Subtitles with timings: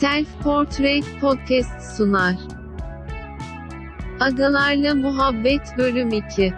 [0.00, 2.36] Self Portrait Podcast sunar.
[4.20, 6.54] Agalarla Muhabbet Bölüm 2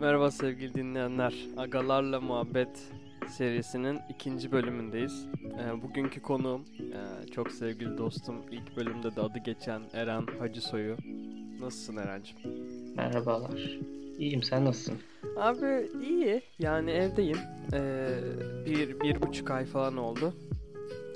[0.00, 1.34] Merhaba sevgili dinleyenler.
[1.56, 2.92] Agalarla Muhabbet
[3.28, 5.26] serisinin ikinci bölümündeyiz.
[5.44, 8.36] Ee, bugünkü konuğum e, çok sevgili dostum.
[8.50, 10.96] İlk bölümde de adı geçen Eren Hacısoy'u.
[11.60, 12.36] Nasılsın Eren'cim?
[12.96, 13.78] Merhabalar.
[14.20, 14.98] İyiyim sen nasılsın?
[15.36, 16.42] Abi iyi.
[16.58, 17.38] Yani evdeyim.
[17.72, 18.08] Ee,
[18.66, 20.34] bir, bir buçuk ay falan oldu.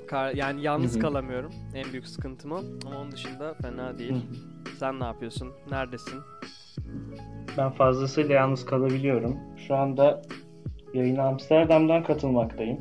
[0.07, 1.01] Kar, yani yalnız Hı hı.
[1.01, 1.51] kalamıyorum.
[1.73, 2.57] En büyük sıkıntım o.
[2.85, 4.15] Ama onun dışında fena değil.
[4.79, 5.51] Sen ne yapıyorsun?
[5.71, 6.19] Neredesin?
[7.57, 9.37] Ben fazlasıyla yalnız kalabiliyorum.
[9.67, 10.21] Şu anda
[10.93, 12.79] yayına Amsterdam'dan katılmaktayım.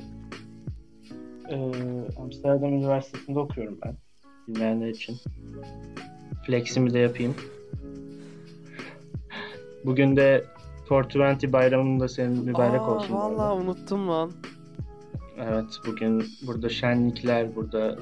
[1.51, 1.70] Ee,
[2.20, 3.97] Amsterdam Üniversitesi'nde okuyorum ben.
[4.48, 5.17] Bilmeyenler için.
[6.47, 7.34] Fleximi de yapayım.
[9.84, 10.45] Bugün de
[10.91, 13.15] 420 bayramının da senin mübarek Aa, olsun.
[13.15, 14.33] Vallahi unuttum lan.
[15.38, 17.98] Evet bugün burada şenlikler, burada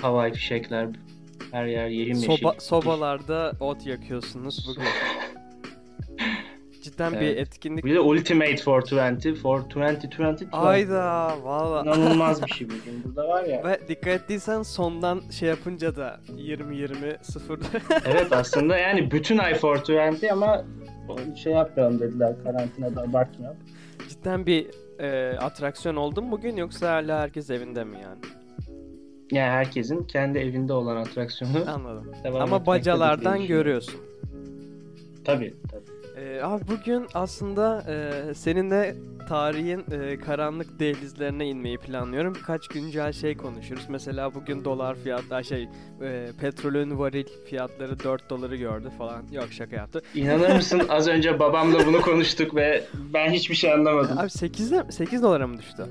[0.00, 0.88] havai fişekler,
[1.52, 2.36] her yer yemyeşil.
[2.36, 4.82] Soba, sobalarda ot yakıyorsunuz bugün.
[6.86, 7.38] Cidden bir Evet.
[7.38, 7.84] etkinlik.
[7.84, 11.82] Bir de Ultimate 420, 420, Ayda valla.
[11.82, 13.04] İnanılmaz bir şey bugün.
[13.04, 13.64] Burada var ya.
[13.64, 17.58] Ve dikkat ettiysen sondan şey yapınca da 20-20 0
[18.06, 20.64] evet aslında yani bütün ay 420 ama
[21.42, 23.58] şey yapmayalım dediler karantinada abartmayalım.
[24.08, 24.66] Cidden bir
[24.98, 28.18] e, atraksiyon oldu mu bugün yoksa hala herkes evinde mi yani?
[29.32, 32.12] Yani herkesin kendi evinde olan atraksiyonu Anladım.
[32.24, 34.00] Ama bacalardan görüyorsun.
[35.24, 35.54] Tabii
[36.36, 36.40] tabii.
[36.40, 38.94] E, abi bugün aslında e, seninle
[39.28, 42.34] tarihin e, karanlık dehlizlerine inmeyi planlıyorum.
[42.34, 43.84] Birkaç güncel şey konuşuruz.
[43.88, 45.68] Mesela bugün dolar fiyatları şey
[46.02, 49.22] e, petrolün varil fiyatları 4 doları gördü falan.
[49.32, 50.02] Yok şaka yaptı.
[50.14, 54.18] İnanır mısın az önce babamla bunu konuştuk ve ben hiçbir şey anlamadım.
[54.18, 55.86] Abi 8 8 dolara mı düştü?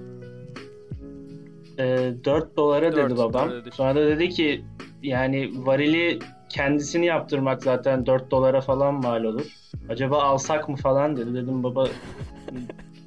[1.79, 3.49] Ee, 4 dolara Dört dedi babam.
[3.49, 3.71] dolara.
[3.71, 4.65] Sonra da dedi ki
[5.03, 9.45] yani varili kendisini yaptırmak zaten 4 dolara falan mal olur.
[9.89, 11.33] Acaba alsak mı falan dedi.
[11.33, 11.87] Dedim baba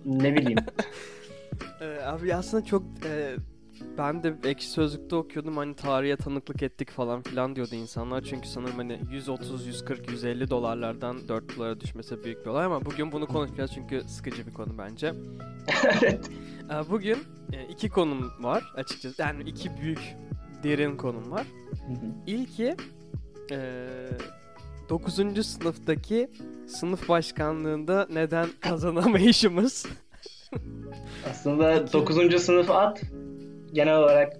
[0.06, 0.58] ne bileyim.
[1.80, 3.36] Ee, abi aslında çok e,
[3.98, 8.22] ben de ekşi sözlükte okuyordum hani tarihe tanıklık ettik falan filan diyordu insanlar.
[8.22, 13.12] Çünkü sanırım hani 130, 140, 150 dolarlardan 4 dolara düşmesi büyük bir olay ama bugün
[13.12, 15.14] bunu konuşacağız çünkü sıkıcı bir konu bence.
[16.02, 16.30] evet.
[16.70, 17.18] Ee, bugün
[17.52, 19.22] e, iki konum var açıkçası.
[19.22, 20.16] Yani iki büyük
[20.62, 21.46] derin konum var.
[22.26, 22.76] İlki
[23.50, 23.86] e,
[24.88, 25.46] 9.
[25.46, 26.30] sınıftaki
[26.66, 29.86] sınıf başkanlığında neden kazanamayışımız.
[31.30, 32.42] Aslında 9.
[32.42, 33.02] sınıf at
[33.72, 34.32] genel olarak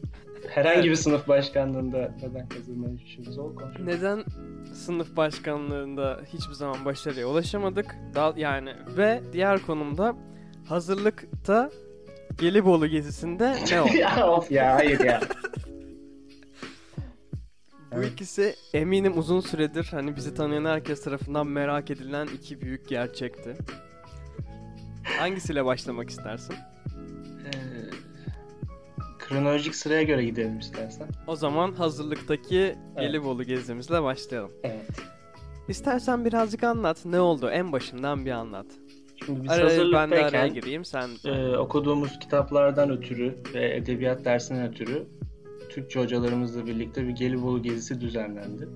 [0.48, 3.86] herhangi bir sınıf başkanlığında neden kazanmayı düşünüyoruz o konuşuyoruz.
[3.94, 4.24] Neden
[4.74, 7.96] sınıf başkanlığında hiçbir zaman başarıya ulaşamadık?
[8.14, 10.14] Dal yani ve diğer konumda
[10.68, 11.70] hazırlıkta
[12.40, 13.96] Gelibolu gezisinde ne oldu?
[13.96, 15.20] ya of ya hayır ya.
[17.92, 18.12] Bu Evet.
[18.12, 23.56] ikisi eminim uzun süredir hani bizi tanıyan herkes tarafından merak edilen iki büyük gerçekti.
[25.18, 26.54] Hangisiyle başlamak istersin?
[27.46, 27.50] Ee,
[29.18, 31.08] kronolojik sıraya göre gidelim istersen.
[31.26, 34.52] O zaman hazırlıktaki Gelibolu gezimizle başlayalım.
[34.64, 34.90] Evet.
[35.68, 37.04] İstersen birazcık anlat.
[37.04, 37.50] Ne oldu?
[37.50, 38.66] En başından bir anlat.
[39.26, 40.84] Şimdi biz Araya, ben de araya gireyim.
[40.84, 45.06] Sen e, okuduğumuz kitaplardan ötürü ve edebiyat dersinden ötürü
[45.78, 48.68] Türkçe hocalarımızla birlikte bir Gelibolu gezisi düzenlendi.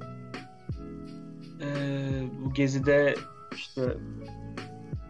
[1.60, 1.66] E,
[2.44, 3.14] bu gezide
[3.54, 3.82] işte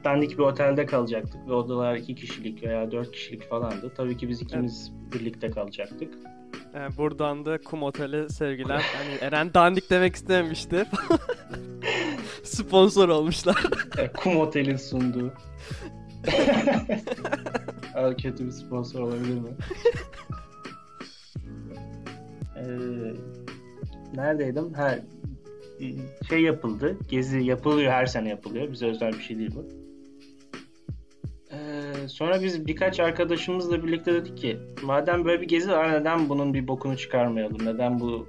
[0.04, 3.92] dandik bir otelde kalacaktık ve odalar iki kişilik veya dört kişilik falandı.
[3.96, 6.14] Tabii ki biz ikimiz birlikte kalacaktık.
[6.74, 8.82] e, buradan da Kum Otel'e sevgiler.
[8.96, 10.84] Hani Eren dandik demek istememişti.
[12.44, 13.62] Sponsor olmuşlar.
[13.98, 15.32] E, Kum Otel'in sunduğu.
[18.22, 19.50] Kötü bir sponsor olabilir mi?
[22.62, 22.66] Ee,
[24.14, 24.72] neredeydim?
[24.72, 24.98] Ha,
[26.28, 26.96] şey yapıldı.
[27.08, 27.92] Gezi yapılıyor.
[27.92, 28.72] Her sene yapılıyor.
[28.72, 29.66] Bize özel bir şey değil bu.
[31.52, 36.54] Ee, sonra biz birkaç arkadaşımızla birlikte dedik ki madem böyle bir gezi var neden bunun
[36.54, 37.66] bir bokunu çıkarmayalım?
[37.66, 38.26] Neden bu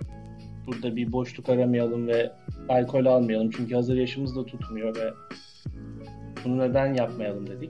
[0.68, 2.32] burada bir boşluk aramayalım ve
[2.70, 3.50] alkol almayalım?
[3.50, 5.14] Çünkü hazır yaşımız da tutmuyor ve
[6.46, 7.70] bunu neden yapmayalım dedik.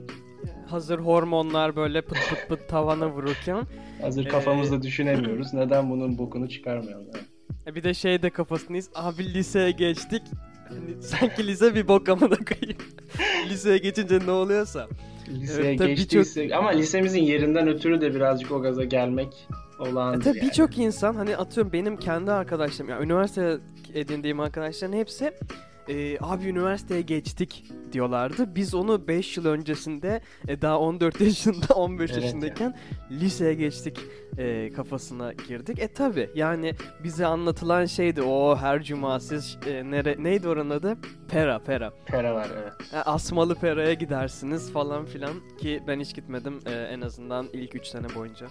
[0.66, 3.62] Hazır hormonlar böyle pıt pıt pıt tavana vururken
[4.02, 5.54] Hazır Ee, kafamızda düşünemiyoruz.
[5.54, 7.06] Neden bunun bokunu çıkarmayalım?
[7.14, 7.24] Yani.
[7.66, 8.90] e, bir de şey de kafasındayız.
[8.94, 10.22] Abi liseye geçtik.
[10.68, 12.78] Hani sanki lise bir bok amına koyayım.
[13.48, 14.88] liseye geçince ne oluyorsa.
[15.28, 19.48] Liseye Evet, tabii geçtiyse ama lisemizin yerinden ötürü de birazcık o gaza gelmek
[19.80, 20.46] E olağandır tabi yani.
[20.48, 23.56] birçok insan hani atıyorum benim kendi arkadaşlarım yani üniversite
[23.94, 25.32] edindiğim arkadaşların hepsi
[25.88, 28.54] e, abi üniversiteye geçtik diyorlardı.
[28.54, 32.74] Biz onu 5 yıl öncesinde e, daha 14 yaşında 15 Evet yaşındayken
[33.10, 34.00] liseye geçtik
[34.38, 35.78] e, kafasına girdik.
[35.78, 40.96] E tabi yani bize anlatılan şeydi o her cuma siz e, nere, neydi oranın adı?
[41.28, 41.92] Pera Pera.
[42.06, 42.72] Pera var evet.
[42.92, 47.86] E, Asmalı Pera'ya gidersiniz falan filan ki ben hiç gitmedim e, en azından ilk 3
[47.86, 48.46] sene boyunca.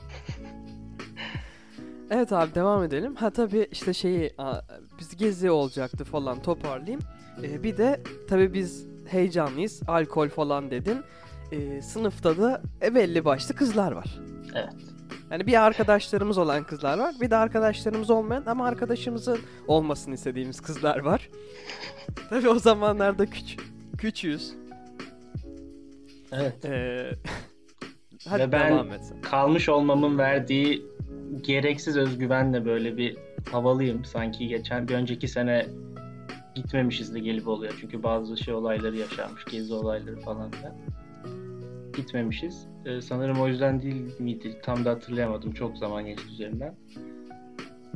[2.11, 3.15] Evet abi devam edelim.
[3.15, 4.33] Ha tabii işte şeyi
[4.99, 7.01] biz gezi olacaktı falan toparlayayım.
[7.43, 9.81] E, bir de tabii biz heyecanlıyız.
[9.87, 10.97] Alkol falan dedin.
[11.51, 14.19] E, sınıfta da e, belli başlı kızlar var.
[14.55, 14.73] Evet.
[15.31, 17.15] Yani bir arkadaşlarımız olan kızlar var.
[17.21, 21.29] Bir de arkadaşlarımız olmayan ama arkadaşımızın olmasını istediğimiz kızlar var.
[22.29, 23.57] Tabii o zamanlarda küç
[23.97, 24.53] küçüğüz.
[26.31, 26.65] Evet.
[26.65, 27.11] Ee,
[28.29, 29.21] hadi Ve ben- devam et sen.
[29.21, 30.85] Kalmış olmamın verdiği
[31.41, 33.17] gereksiz özgüvenle böyle bir
[33.51, 34.05] havalıyım.
[34.05, 35.65] Sanki geçen bir önceki sene
[36.55, 37.73] gitmemişiz de gelip oluyor.
[37.81, 39.45] Çünkü bazı şey olayları yaşanmış.
[39.45, 40.75] Gezi olayları falan filan.
[41.97, 42.67] Gitmemişiz.
[42.85, 44.59] Ee, sanırım o yüzden değil miydi?
[44.63, 45.51] Tam da hatırlayamadım.
[45.51, 46.75] Çok zaman geçti üzerinden.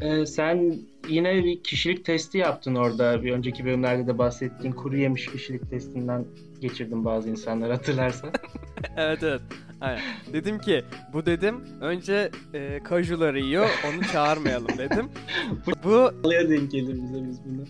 [0.02, 0.76] Ee, sen
[1.10, 3.24] yine bir kişilik testi yaptın orada.
[3.24, 6.26] Bir önceki bölümlerde de bahsettiğin kuru yemiş kişilik testinden
[6.62, 8.30] geçirdim bazı insanlar hatırlarsan.
[8.98, 9.42] evet evet.
[9.82, 10.02] Aynen.
[10.34, 15.10] Dedim ki bu dedim önce e, kajuları yiyor onu çağırmayalım dedim.
[15.84, 17.64] bu Alaya denk gelir bize biz bunu.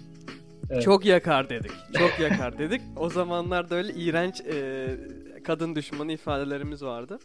[0.69, 0.83] Evet.
[0.83, 1.71] çok yakar dedik.
[1.97, 2.81] Çok yakar dedik.
[2.97, 4.87] O zamanlarda öyle iğrenç e,
[5.43, 7.19] kadın düşmanı ifadelerimiz vardı.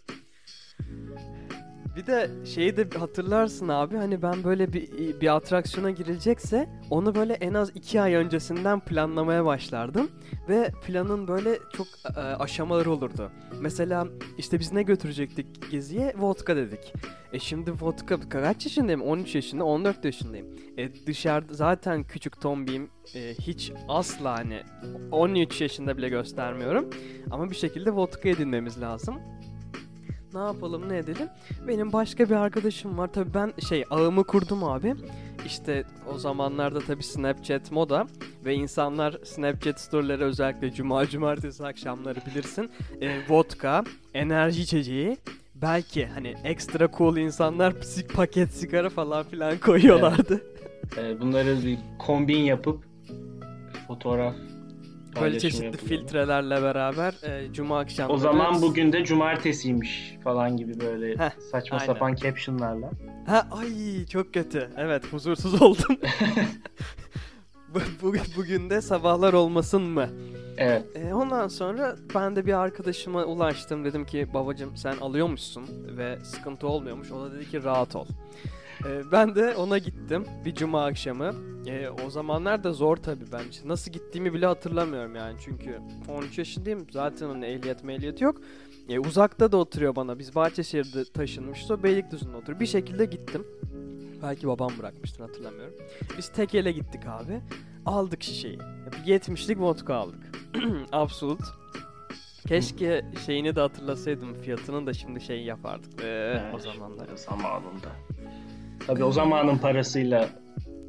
[1.97, 7.33] Bir de şeyi de hatırlarsın abi hani ben böyle bir, bir atraksiyona girilecekse onu böyle
[7.33, 10.11] en az iki ay öncesinden planlamaya başlardım.
[10.49, 11.87] Ve planın böyle çok
[12.17, 13.31] e, aşamaları olurdu.
[13.61, 14.07] Mesela
[14.39, 16.15] işte biz ne götürecektik geziye?
[16.19, 16.93] Vodka dedik.
[17.33, 19.03] E şimdi vodka kaç yaşındayım?
[19.03, 20.47] 13 yaşında, 14 yaşındayım.
[20.79, 22.91] E dışarıda zaten küçük tombiyim.
[23.15, 24.63] E, hiç asla hani
[25.11, 26.91] 13 yaşında bile göstermiyorum.
[27.31, 29.15] Ama bir şekilde vodka edinmemiz lazım.
[30.35, 31.29] Ne yapalım ne edelim?
[31.69, 33.11] Benim başka bir arkadaşım var.
[33.13, 34.95] Tabii ben şey ağımı kurdum abi.
[35.47, 35.85] İşte
[36.15, 38.07] o zamanlarda tabii Snapchat moda
[38.45, 42.71] ve insanlar Snapchat storyleri özellikle cuma cumartesi akşamları bilirsin.
[43.01, 43.85] E, vodka,
[44.15, 45.17] enerji içeceği,
[45.55, 50.43] belki hani ekstra cool insanlar psik paket sigara falan filan koyuyorlardı.
[50.99, 52.85] Ee, bunları bir kombin yapıp
[53.89, 54.35] fotoğraf
[55.21, 55.89] Böyle çeşitli yapılıyor.
[55.89, 58.15] filtrelerle beraber e, cuma akşamları.
[58.17, 61.87] O zaman bugün de cumartesiymiş falan gibi böyle Heh, saçma aynen.
[61.93, 62.91] sapan captionlarla.
[63.27, 64.71] Ha ay çok kötü.
[64.77, 65.97] Evet huzursuz oldum.
[67.75, 70.09] Bu- bugün, bugün de sabahlar olmasın mı?
[70.59, 70.85] Evet.
[70.97, 73.85] E, ondan sonra ben de bir arkadaşıma ulaştım.
[73.85, 75.65] Dedim ki babacım sen alıyormuşsun
[75.97, 77.11] ve sıkıntı olmuyormuş.
[77.11, 78.07] O da dedi ki rahat ol.
[78.87, 79.92] E, ben de ona gittim
[80.45, 81.35] bir cuma akşamı.
[81.67, 83.49] E, o zamanlar da zor tabii ben.
[83.51, 85.37] işte Nasıl gittiğimi bile hatırlamıyorum yani.
[85.45, 85.79] Çünkü
[86.09, 86.87] 13 yaşındayım.
[86.91, 88.41] Zaten onun ehliyet mehliyet yok.
[88.89, 90.19] E, uzakta da oturuyor bana.
[90.19, 91.71] Biz Bahçeşehir'de taşınmışız.
[91.71, 92.61] O Beylikdüzü'nde oturuyor.
[92.61, 93.47] Bir şekilde gittim.
[94.23, 95.75] Belki babam bırakmıştır hatırlamıyorum.
[96.19, 97.41] Biz tek ele gittik abi.
[97.87, 98.59] Aldık şişeyi.
[98.59, 100.31] Bir 70'lik vodka aldık.
[100.93, 101.41] Absolut.
[102.49, 106.03] Keşke şeyini de hatırlasaydım fiyatını da şimdi şey yapardık.
[106.05, 107.09] Ee, o zamanlar.
[107.17, 107.89] Zamanında.
[108.87, 110.29] Tabii o zamanın parasıyla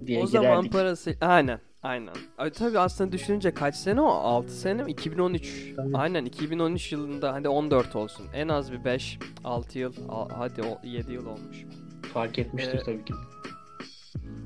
[0.05, 0.71] diye O zaman girerdik.
[0.71, 2.13] parası aynen aynen.
[2.37, 4.07] Ay, tabii aslında düşününce kaç sene o?
[4.07, 4.91] 6 sene mi?
[4.91, 5.73] 2013.
[5.75, 5.97] Tabii.
[5.97, 8.25] Aynen 2013 yılında hadi 14 olsun.
[8.33, 9.93] En az bir 5 6 yıl
[10.37, 11.65] hadi o 7 yıl olmuş.
[12.13, 13.13] Fark etmiştir Ee, tabii ki.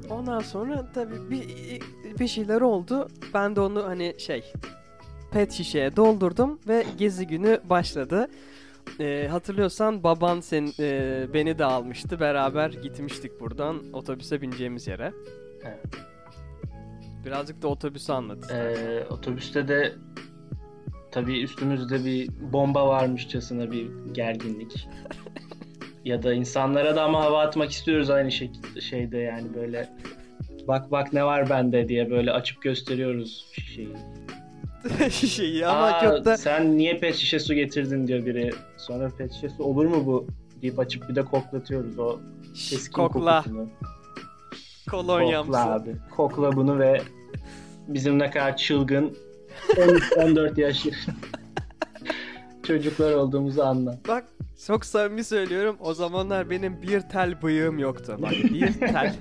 [0.10, 1.44] Ondan sonra tabii bir,
[2.20, 3.08] bir şeyler oldu.
[3.34, 4.44] Ben de onu hani şey
[5.32, 8.28] pet şişeye doldurdum ve gezi günü başladı.
[9.00, 12.20] Ee, hatırlıyorsan baban sen e, beni de almıştı.
[12.20, 15.14] Beraber gitmiştik buradan otobüse bineceğimiz yere.
[15.64, 15.86] Evet.
[17.26, 18.52] Birazcık da otobüsü anlat.
[18.52, 19.96] Ee, otobüste de
[21.12, 24.88] tabii üstümüzde bir bomba varmışçasına bir gerginlik.
[26.06, 29.90] ya da insanlara da ama hava atmak istiyoruz aynı şekilde şeyde yani böyle
[30.68, 33.96] bak bak ne var bende diye böyle açıp gösteriyoruz şişeyi.
[35.12, 38.52] Şişeyi ama Aa, çok da sen niye pet şişe su getirdin diyor biri.
[38.78, 40.28] Sonra pet şişe su olur mu bu
[40.62, 42.20] deyip açıp bir de koklatıyoruz o
[42.54, 43.68] keskin kokla kokusunu.
[44.90, 45.52] kolonyamsı.
[45.52, 45.96] Kokla abi.
[46.16, 47.02] Kokla bunu ve
[47.88, 49.18] bizim ne kadar çılgın
[49.70, 50.86] 13-14 yaş
[52.68, 53.98] çocuklar olduğumuzu anla.
[54.08, 54.24] Bak
[54.68, 55.78] çok samimi söylüyorum.
[55.80, 58.18] O zamanlar benim bir tel bıyığım yoktu.
[58.22, 59.16] Bak bir tel.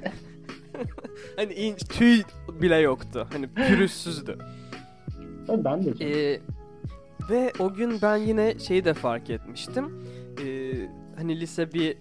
[1.37, 2.23] hani in, tüy
[2.61, 3.27] bile yoktu.
[3.33, 4.39] Hani pürüzsüzdü.
[5.47, 6.05] Tabii ben de.
[6.05, 6.41] Ee,
[7.31, 10.05] ve o gün ben yine şeyi de fark etmiştim.
[10.45, 10.73] Ee,
[11.17, 11.97] hani lise bir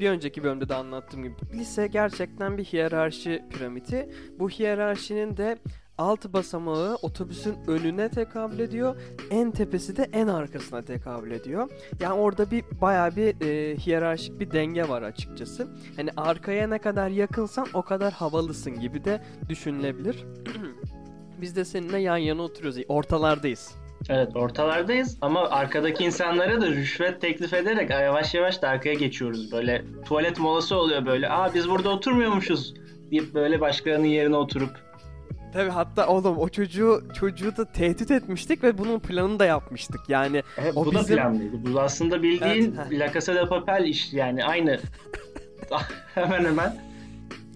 [0.00, 4.10] bir önceki bölümde de anlattığım gibi lise gerçekten bir hiyerarşi piramidi.
[4.38, 5.58] Bu hiyerarşinin de
[5.98, 8.96] alt basamağı otobüsün önüne tekabül ediyor.
[9.30, 11.70] En tepesi de en arkasına tekabül ediyor.
[12.00, 15.68] Yani orada bir bayağı bir e, hiyerarşik bir denge var açıkçası.
[15.96, 20.24] Hani arkaya ne kadar yakınsan o kadar havalısın gibi de düşünülebilir.
[21.40, 22.80] Biz de seninle yan yana oturuyoruz.
[22.88, 23.74] Ortalardayız.
[24.08, 29.52] Evet ortalardayız ama arkadaki insanlara da rüşvet teklif ederek yavaş yavaş da arkaya geçiyoruz.
[29.52, 31.28] Böyle tuvalet molası oluyor böyle.
[31.30, 32.74] Aa biz burada oturmuyormuşuz
[33.10, 34.70] deyip böyle başkalarının yerine oturup.
[35.52, 40.00] Tabii hatta oğlum o çocuğu çocuğu da tehdit etmiştik ve bunun planını da yapmıştık.
[40.08, 41.72] Yani Evet, O bu da bizim- planlıydı.
[41.74, 43.00] Bu aslında bildiğin Evet.
[43.00, 44.78] La Casa de Papel iş yani aynı.
[46.14, 46.87] hemen hemen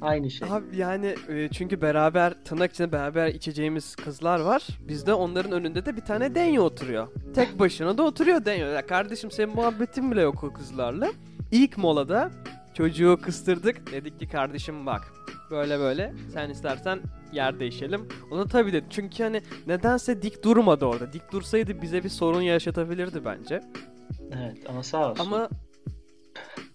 [0.03, 0.49] aynı şey.
[0.51, 4.67] Abi yani e, çünkü beraber tırnak içinde beraber içeceğimiz kızlar var.
[4.89, 7.09] Bizde onların önünde de bir tane Denyo oturuyor.
[7.35, 8.67] Tek başına da oturuyor Denyo.
[8.67, 11.11] Ya kardeşim senin muhabbetin bile yok o kızlarla.
[11.51, 12.31] İlk molada
[12.75, 13.93] çocuğu kıstırdık.
[13.93, 15.13] Dedik ki kardeşim bak
[15.51, 17.01] böyle böyle sen istersen
[17.33, 18.09] yer değişelim.
[18.31, 18.87] O da tabii dedi.
[18.91, 21.13] Çünkü hani nedense dik durmadı orada.
[21.13, 23.61] Dik dursaydı bize bir sorun yaşatabilirdi bence.
[24.37, 25.25] Evet ama sağ olsun.
[25.25, 25.49] Ama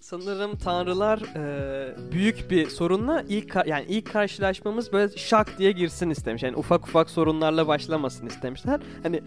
[0.07, 6.43] sanırım tanrılar e, büyük bir sorunla ilk yani ilk karşılaşmamız böyle şak diye girsin istemiş.
[6.43, 8.79] Yani ufak ufak sorunlarla başlamasın istemişler.
[9.03, 9.21] Hani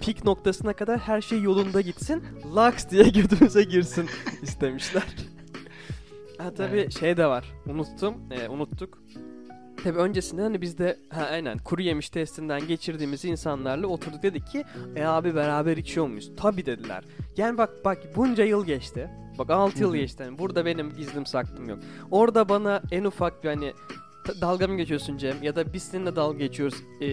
[0.00, 2.24] pik noktasına kadar her şey yolunda gitsin.
[2.54, 4.08] Laks diye götümüze girsin
[4.42, 5.02] istemişler.
[6.38, 6.98] ha tabii Evet.
[6.98, 7.44] şey de var.
[7.66, 8.14] Unuttum.
[8.30, 8.98] e, unuttuk.
[9.84, 14.64] Tabii öncesinde hani biz de ha aynen kuru yemiş testinden geçirdiğimiz insanlarla oturduk dedik ki
[14.96, 16.32] e abi beraber içiyor muyuz?
[16.36, 17.04] Tabii dediler.
[17.36, 19.10] Yani bak bak bunca yıl geçti.
[19.38, 20.22] Bak 6 yıl geçti.
[20.22, 21.78] Yani burada benim gizlim saklım yok.
[22.10, 23.72] Orada bana en ufak bir hani
[24.26, 27.06] "Ta- dalga mı geçiyorsun Cem ya da biz seninle dalga geçiyoruz e,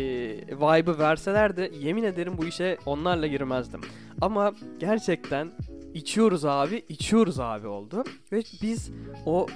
[0.58, 3.82] vibe'ı verseler de yemin ederim bu işe onlarla girmezdim.
[4.22, 5.52] Ama gerçekten
[5.94, 8.04] içiyoruz abi, içiyoruz abi oldu.
[8.32, 8.92] Ve biz
[9.26, 9.48] o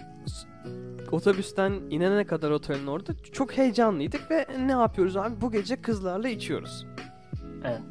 [1.12, 5.42] otobüsten inene kadar otelin orada çok heyecanlıydık ve ne yapıyoruz abi?
[5.42, 6.86] Bu gece kızlarla içiyoruz.
[7.66, 7.82] Evet.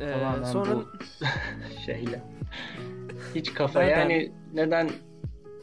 [0.00, 0.84] Ee, Tamamen sonra bu
[1.86, 2.22] şeyle.
[3.34, 4.00] Hiç kafa Nereden?
[4.00, 4.90] yani neden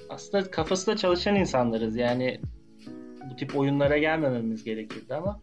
[0.09, 2.39] aslında kafasında çalışan insanlarız yani
[3.31, 5.39] bu tip oyunlara gelmememiz gerekirdi ama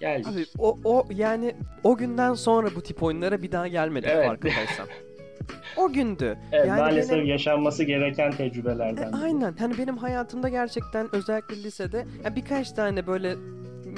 [0.00, 0.26] geldik.
[0.26, 4.26] Abi o o yani o günden sonra bu tip oyunlara bir daha gelmedik Evet.
[4.26, 4.86] farkındaysan.
[5.76, 6.38] o gündü.
[6.52, 9.12] evet, yani maalesef benim- yaşanması gereken E, tecrübelerden.
[9.12, 9.22] biri.
[9.24, 9.54] aynen.
[9.58, 13.34] Hani benim hayatımda gerçekten özellikle lisede ya birkaç tane böyle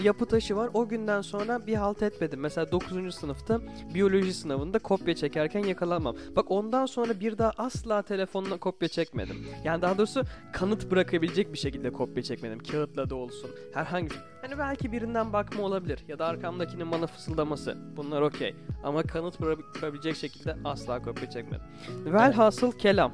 [0.03, 0.71] yapı taşı var.
[0.75, 2.41] O günden sonra bir halt etmedim.
[2.41, 3.15] Mesela 9.
[3.15, 3.61] sınıfta
[3.95, 6.17] biyoloji sınavında kopya çekerken yakalanmam.
[6.37, 9.47] Bak ondan sonra bir daha asla telefonla kopya çekmedim.
[9.65, 10.23] Yani daha doğrusu
[10.53, 12.59] kanıt bırakabilecek bir şekilde kopya çekmedim.
[12.59, 13.51] Kağıtla da olsun.
[13.75, 17.77] Herhangi Hani belki birinden bakma olabilir ya da arkamdakinin bana fısıldaması.
[17.97, 18.55] Bunlar okey.
[18.85, 21.67] Ama kanıt bırakabilecek şekilde asla kopya çekmedim.
[22.05, 23.13] Velhasıl kelam.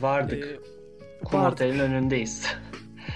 [0.00, 0.44] Vardık.
[0.44, 0.58] Ee,
[1.24, 1.52] Kum vardık.
[1.52, 2.46] otelin önündeyiz.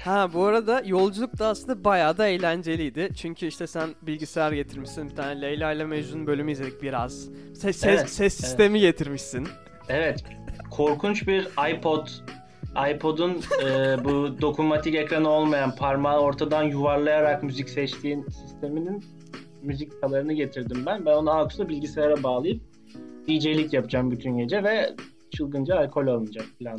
[0.04, 3.08] Ha bu arada yolculuk da aslında bayağı da eğlenceliydi.
[3.16, 5.10] Çünkü işte sen bilgisayar getirmişsin.
[5.10, 7.28] Bir tane Leyla ile Mecnun bölümü izledik biraz.
[7.54, 9.48] Ses, ses, Evet, ses sistemi getirmişsin.
[9.88, 10.24] evet.
[10.70, 12.08] Korkunç bir iPod
[12.94, 19.04] iPod'un e, bu dokunmatik ekranı olmayan parmağı ortadan yuvarlayarak müzik seçtiğin sisteminin
[19.62, 21.06] müzik kalarını getirdim ben.
[21.06, 22.60] Ben onu AUX'la bilgisayara bağlayıp
[23.28, 24.90] DJ'lik yapacağım bütün gece ve
[25.30, 26.78] çılgınca alkol alınacak plan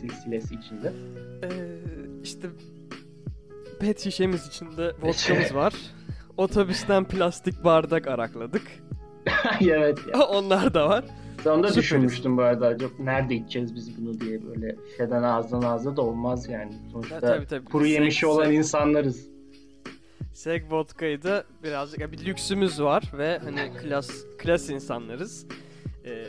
[0.00, 0.92] silsilesi içinde.
[1.42, 1.48] Ee,
[2.28, 2.48] işte
[3.80, 5.74] pet şişemiz içinde vodkamız var.
[6.36, 8.62] Otobüsten plastik bardak arakladık.
[9.60, 10.26] evet ya.
[10.28, 11.04] Onlar da var.
[11.44, 12.66] Sonunda düşünmüştüm bu arada.
[12.66, 16.72] Acaba nerede içeceğiz biz bunu diye böyle şişeden ağızdan ağza da olmaz yani.
[16.92, 17.64] Sonuçta Ha, tabii, tabii.
[17.64, 19.28] kuru yemişi olan sek- insanlarız.
[20.34, 25.46] Sek vodkayı da birazcık ya bir lüksümüz var ve hani klas klas insanlarız.
[26.04, 26.24] Ee,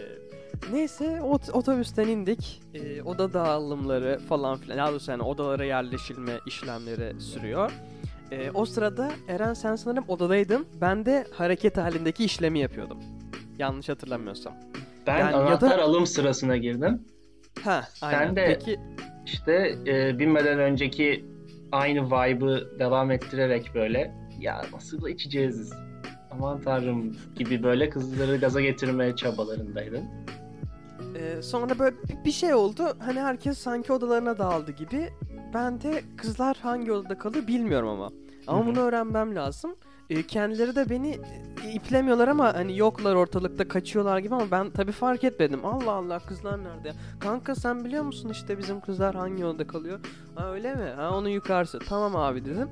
[0.71, 2.61] neyse ot- otobüsten indik.
[2.73, 4.77] Ee, oda dağılımları falan filan.
[4.77, 7.71] Daha doğrusu yani odalara yerleşilme işlemleri sürüyor.
[8.31, 10.65] Ee, o sırada Eren sen sanırım odadaydın.
[10.81, 12.97] Ben de hareket halindeki işlemi yapıyordum.
[13.59, 14.53] Yanlış hatırlamıyorsam.
[15.07, 17.01] Ben Yani ya da- anahtar alım sırasına girdim.
[17.63, 18.35] Ha, aynen.
[18.35, 18.79] de- Peki
[19.25, 21.25] İşte e, binmeden önceki
[21.71, 25.73] aynı vibe'ı devam ettirerek böyle ya nasıl içeceğiz
[26.31, 30.03] aman tanrım gibi böyle kızları gaza getirmeye çabalarındaydın.
[31.15, 32.83] Ee, sonra böyle bi- bir şey oldu.
[32.99, 35.09] Hani herkes sanki odalarına dağıldı gibi.
[35.53, 38.09] Ben de kızlar hangi odada kalıyor bilmiyorum ama.
[38.47, 39.75] Ama bunu öğrenmem lazım.
[40.09, 41.19] Ee, kendileri de beni
[41.65, 45.65] e, iplemiyorlar ama hani yoklar ortalıkta kaçıyorlar gibi ama ben tabii fark etmedim.
[45.65, 46.91] Allah Allah kızlar nerede?
[47.19, 49.99] Kanka sen biliyor musun işte bizim kızlar hangi odada kalıyor?
[50.35, 50.89] Ha öyle mi?
[50.95, 51.79] Ha onun yukarısı.
[51.79, 52.69] Tamam abi dedim.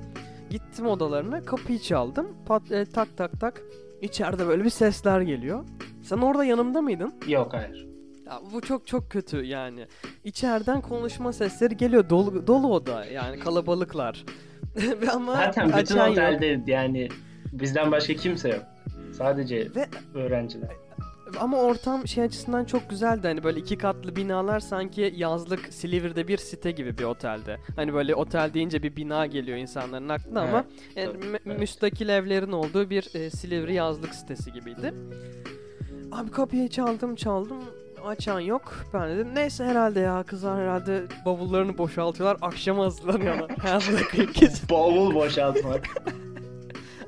[0.50, 2.26] Gittim odalarına kapıyı çaldım.
[2.46, 3.62] Pat, e, tak tak tak.
[4.02, 5.64] İçeride böyle bir sesler geliyor.
[6.02, 7.14] Sen orada yanımda mıydın?
[7.28, 7.87] Yok hayır.
[8.28, 9.86] Ya bu çok çok kötü yani.
[10.24, 12.10] İçeriden konuşma sesleri geliyor.
[12.10, 14.24] Dolu, dolu oda yani kalabalıklar.
[15.14, 16.12] Ama Zaten bütün açan yok.
[16.12, 17.08] otelde yani
[17.52, 18.62] bizden başka kimse yok.
[19.12, 20.70] Sadece Ve öğrenciler.
[21.40, 23.26] ama ortam şey açısından çok güzeldi.
[23.26, 27.56] Hani böyle iki katlı binalar sanki yazlık Silivri'de bir site gibi bir otelde.
[27.76, 30.64] Hani böyle otel deyince bir bina geliyor insanların aklına ama
[30.96, 31.58] yani tabii, mü- evet.
[31.58, 34.94] müstakil evlerin olduğu bir e, Silivri yazlık sitesi gibiydi.
[36.12, 37.58] Abi kapıyı çaldım çaldım
[38.06, 38.74] açan yok.
[38.94, 43.50] Ben dedim neyse herhalde ya kızlar herhalde bavullarını boşaltıyorlar akşama hazırlanıyorlar.
[43.50, 44.68] Hayatımda kıyıp kesin.
[44.70, 45.86] Bavul boşaltmak.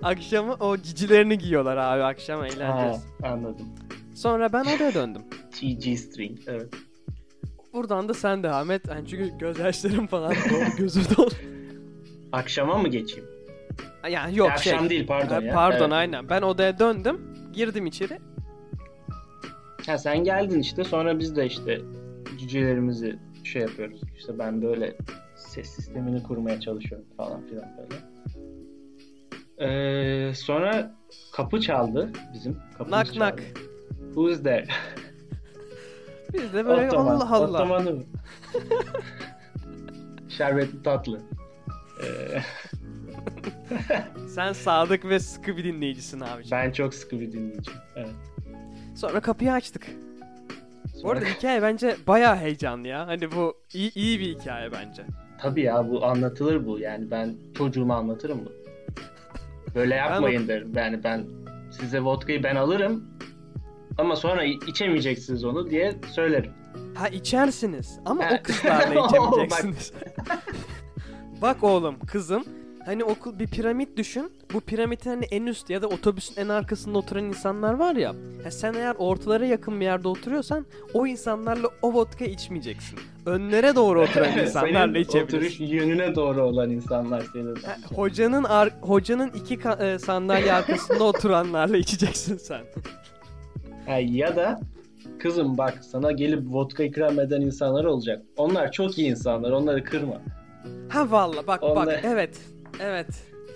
[0.03, 3.05] Akşama o cicilerini giyiyorlar abi akşam ha, eğleneceğiz.
[3.23, 3.67] anladım.
[4.15, 5.23] Sonra ben odaya döndüm.
[5.53, 6.39] TG string.
[6.47, 6.75] Evet.
[7.73, 8.89] Buradan da sen de Ahmet.
[8.89, 11.31] Yani çünkü gözyaşlarım falan doğru gözü dolu.
[12.33, 13.29] Akşama mı geçeyim?
[14.11, 14.73] Yani yok Ya, şey.
[14.73, 15.55] akşam değil pardon ya.
[15.55, 15.93] Pardon Evet.
[15.93, 16.29] aynen.
[16.29, 17.21] Ben odaya döndüm.
[17.53, 18.19] Girdim içeri.
[19.87, 21.81] Ha sen geldin işte sonra biz de işte
[22.39, 24.01] cücelerimizi şey yapıyoruz.
[24.19, 24.97] İşte ben böyle
[25.37, 27.95] ses sistemini kurmaya çalışıyorum falan filan böyle.
[29.61, 30.95] Ee, sonra
[31.33, 32.57] kapı çaldı bizim.
[32.79, 33.39] Kapımız Nak nak.
[33.39, 33.43] çaldı.
[34.15, 34.67] Who's there?
[36.33, 37.15] Biz de böyle Ottoman.
[37.17, 37.59] Allah Allah.
[37.63, 38.03] Ottoman'ı mı?
[40.29, 41.21] Şerbetli tatlı.
[42.03, 42.41] Ee,
[44.29, 46.43] Sen sadık ve sıkı bir dinleyicisin abi.
[46.53, 47.81] ben çok sıkı bir dinleyiciyim.
[47.97, 48.11] Evet.
[49.01, 49.87] Sonra kapıyı açtık.
[50.95, 53.07] Bu Sonra- arada hikaye bence bayağı heyecanlı ya.
[53.07, 55.03] Hani bu iyi, iyi bir hikaye bence.
[55.43, 56.79] Tabii ya bu anlatılır bu.
[56.79, 58.53] Yani ben çocuğuma anlatırım bu.
[59.75, 60.73] Böyle yapmayın derim.
[60.77, 61.25] Yani ben
[61.81, 63.05] size vodkayı ben alırım
[63.99, 66.53] ama sonra içemeyeceksiniz onu diye söylerim.
[66.95, 69.93] Ha içersiniz ama o kızlarla içemeyeceksiniz.
[71.43, 72.45] Bak oğlum kızım
[72.91, 74.31] hani okul bir piramit düşün.
[74.55, 78.15] Bu piramidin hani en üst ya da otobüsün en arkasında oturan insanlar var ya.
[78.45, 82.99] Ha sen eğer ortalara yakın bir yerde oturuyorsan o insanlarla o vodka içmeyeceksin.
[83.27, 85.37] Önlere doğru oturan insanlarla Senin içebilirsin.
[85.37, 87.55] oturuş yönüne doğru olan insanlar senin.
[87.55, 92.61] Ha, hocanın ar- hocanın iki ka- e, sandalye arkasında oturanlarla içeceksin sen.
[93.87, 94.61] Ha, ya da
[95.19, 98.23] kızım bak sana gelip vodka ikram eden insanlar olacak.
[98.37, 99.51] Onlar çok iyi insanlar.
[99.51, 100.21] Onları kırma.
[100.89, 102.39] Ha valla bak Onlar- bak evet.
[102.81, 103.07] Evet.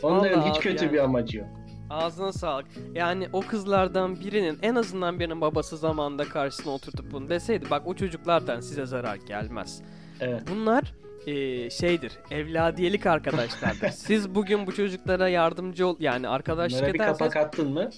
[0.03, 0.93] Onların Vallahi hiç kötü yani.
[0.95, 1.47] bir amacı yok.
[1.91, 2.67] Ağzına sağlık.
[2.95, 7.95] Yani o kızlardan birinin en azından birinin babası zamanında karşısına oturtup bunu deseydi bak o
[7.95, 9.83] çocuklardan size zarar gelmez.
[10.21, 10.43] Evet.
[10.51, 10.95] Bunlar
[11.27, 13.89] eee, şeydir evladiyelik arkadaşlardır.
[13.93, 17.91] Siz bugün bu çocuklara yardımcı ol yani arkadaşlık Bunlara bir ederseniz kapak attın mı?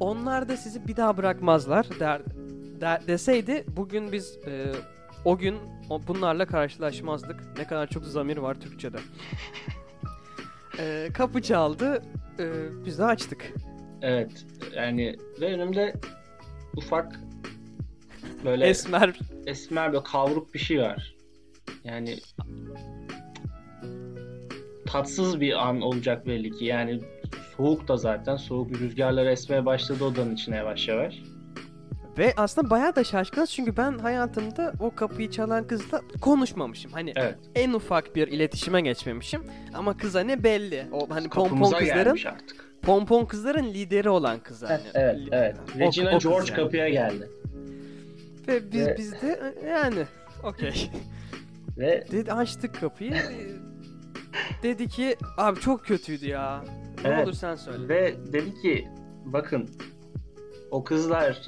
[0.00, 2.22] onlar da sizi bir daha bırakmazlar der,
[2.80, 4.72] der- deseydi bugün biz eee,
[5.24, 5.56] o gün
[5.90, 7.40] o, bunlarla karşılaşmazdık.
[7.58, 8.96] Ne kadar çok zamir var Türkçe'de.
[10.80, 12.02] Eee, kapı çaldı.
[12.38, 12.46] eee,
[12.86, 13.52] biz de açtık.
[14.02, 14.46] Evet.
[14.76, 15.94] Yani ve önümde
[16.76, 17.20] ufak
[18.44, 21.14] böyle Esmer esmer böyle kavruk bir şey var.
[21.84, 22.18] Yani
[24.86, 26.64] tatsız bir an olacak belli ki.
[26.64, 27.00] Yani
[27.56, 28.36] soğuk da zaten.
[28.36, 31.14] Soğuk bir rüzgarlar esmeye başladı odanın içine yavaş yavaş.
[32.18, 36.92] Ve aslında bayağı da şaşkınız çünkü ben hayatımda o kapıyı çalan kızla konuşmamışım.
[36.92, 37.38] Hani Evet.
[37.54, 39.42] en ufak bir iletişime geçmemişim.
[39.74, 40.86] Ama kız hani belli.
[40.92, 42.64] O hani pompon Kapımıza kızların gelmiş artık.
[42.82, 44.80] pompon kızların lideri olan kız hani.
[44.94, 45.56] Evet, evet.
[45.76, 46.56] O- Regina o kız George yani.
[46.62, 47.30] kapıya geldi.
[48.48, 50.04] Ve biz Ve- biz de yani
[50.44, 50.90] okey.
[51.78, 53.14] Ve Dedi açtık kapıyı.
[54.62, 56.64] dedi ki abi çok kötüydü ya.
[57.04, 57.26] Ne Evet.
[57.26, 57.88] olur sen söyle.
[57.88, 58.88] ve dedi ki
[59.24, 59.70] bakın
[60.70, 61.42] o kızlar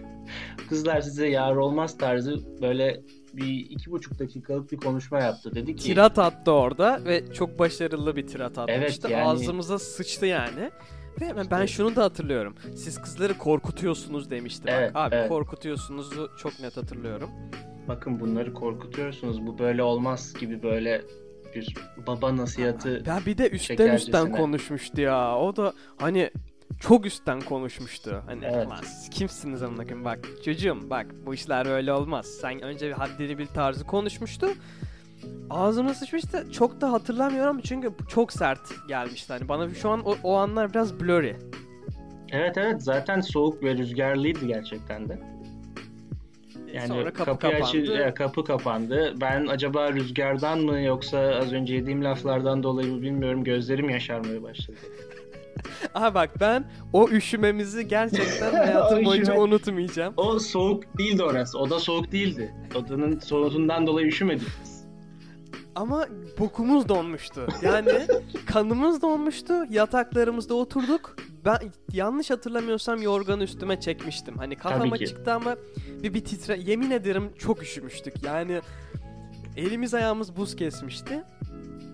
[0.68, 3.00] kızlar size yar olmaz tarzı böyle
[3.32, 5.54] bir iki buçuk dakikalık bir konuşma yaptı.
[5.54, 9.08] Dedi ki tirat attı orada ve çok başarılı bir tirat atmıştı.
[9.08, 10.70] Evet, yani- Ağzımıza sıçtı yani.
[11.20, 12.54] Ve ben şunu da hatırlıyorum.
[12.74, 14.62] Siz kızları korkutuyorsunuz demişti.
[14.66, 15.28] Evet, Bak abi evet.
[15.28, 17.30] korkutuyorsunuzu çok net hatırlıyorum.
[17.88, 21.02] bakın bunları korkutuyorsunuz bu böyle olmaz gibi böyle
[21.54, 21.74] bir
[22.06, 25.38] baba nasihatı Ya bir de üstten üstten konuşmuştu ya.
[25.38, 26.30] O da hani
[26.80, 28.22] çok üstten konuşmuştu.
[28.26, 28.68] Hani Evet.
[28.70, 32.26] lan siz kimsiniz amına bak çocuğum bak bu işler öyle olmaz.
[32.40, 34.46] Sen önce bir haddini bil tarzı konuşmuştu.
[35.50, 36.52] Ağzıma sıçmıştı.
[36.52, 39.32] Çok da hatırlamıyorum çünkü çok sert gelmişti.
[39.32, 41.36] Hani bana şu an o, o anlar biraz blurry.
[42.32, 45.18] Evet evet zaten soğuk ve rüzgarlıydı gerçekten de.
[46.72, 47.64] Yani Sonra kapı kapı kapandı.
[47.64, 49.14] açı- e, kapı kapandı.
[49.20, 54.76] Ben acaba rüzgardan mı yoksa az önce yediğim laflardan dolayı mı bilmiyorum gözlerim yaşarmaya başladı.
[55.96, 60.14] Aha bak ben o üşümemizi gerçekten hayatım boyunca üşüme- unutmayacağım.
[60.16, 61.58] O soğuk değildi orası.
[61.58, 62.54] Oda soğuk değildi.
[62.74, 64.84] Odanın soğuğundan dolayı üşümedik biz.
[65.74, 66.06] Ama
[66.38, 67.46] bokumuz donmuştu.
[67.62, 67.90] Yani
[68.46, 69.54] kanımız donmuştu.
[69.70, 71.16] Yataklarımızda oturduk.
[71.44, 71.58] Ben
[71.92, 74.36] yanlış hatırlamıyorsam yorganı üstüme çekmiştim.
[74.38, 75.56] Hani kafama çıktı ama
[76.02, 78.14] bir bir titre yemin ederim çok üşümüştük.
[78.24, 78.60] Yani
[79.56, 81.24] elimiz ayağımız buz kesmişti.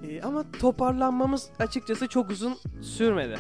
[0.09, 3.39] E, ama toparlanmamız açıkçası çok uzun sürmedi.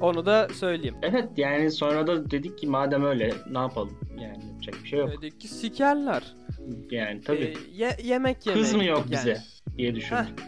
[0.00, 0.94] Onu da söyleyeyim.
[1.02, 3.98] Evet yani sonra da dedik ki madem öyle ne yapalım?
[4.20, 5.10] Yani yapacak bir şey yok.
[5.22, 6.34] Dedik ki sikerler.
[6.90, 7.38] Yani tabii.
[7.44, 9.10] E, ye- yemek yemeye Kız mı yok yani.
[9.12, 9.38] bize
[9.78, 10.38] diye düşündük.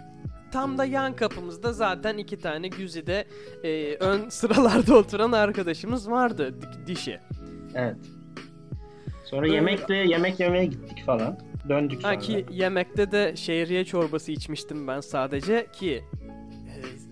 [0.53, 3.25] Tam da yan kapımızda zaten iki tane güzide
[3.65, 7.21] e, ön sıralarda oturan arkadaşımız vardı di- dişi.
[7.75, 7.97] Evet.
[9.25, 11.39] Sonra Böyle- yemekle yemek yemeye gittik falan.
[11.69, 12.15] Döndük sonra.
[12.15, 16.05] Ha ki yemekte de şehriye çorbası içmiştim ben sadece ki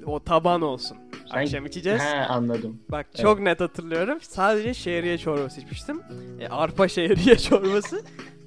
[0.02, 0.96] e, o taban olsun.
[1.40, 2.02] Akşam içeceğiz.
[2.02, 2.80] He anladım.
[2.88, 4.18] Bak çok net hatırlıyorum.
[4.20, 6.00] Sadece şehriye çorbası içmiştim.
[6.40, 8.02] E, arpa şehriye çorbası.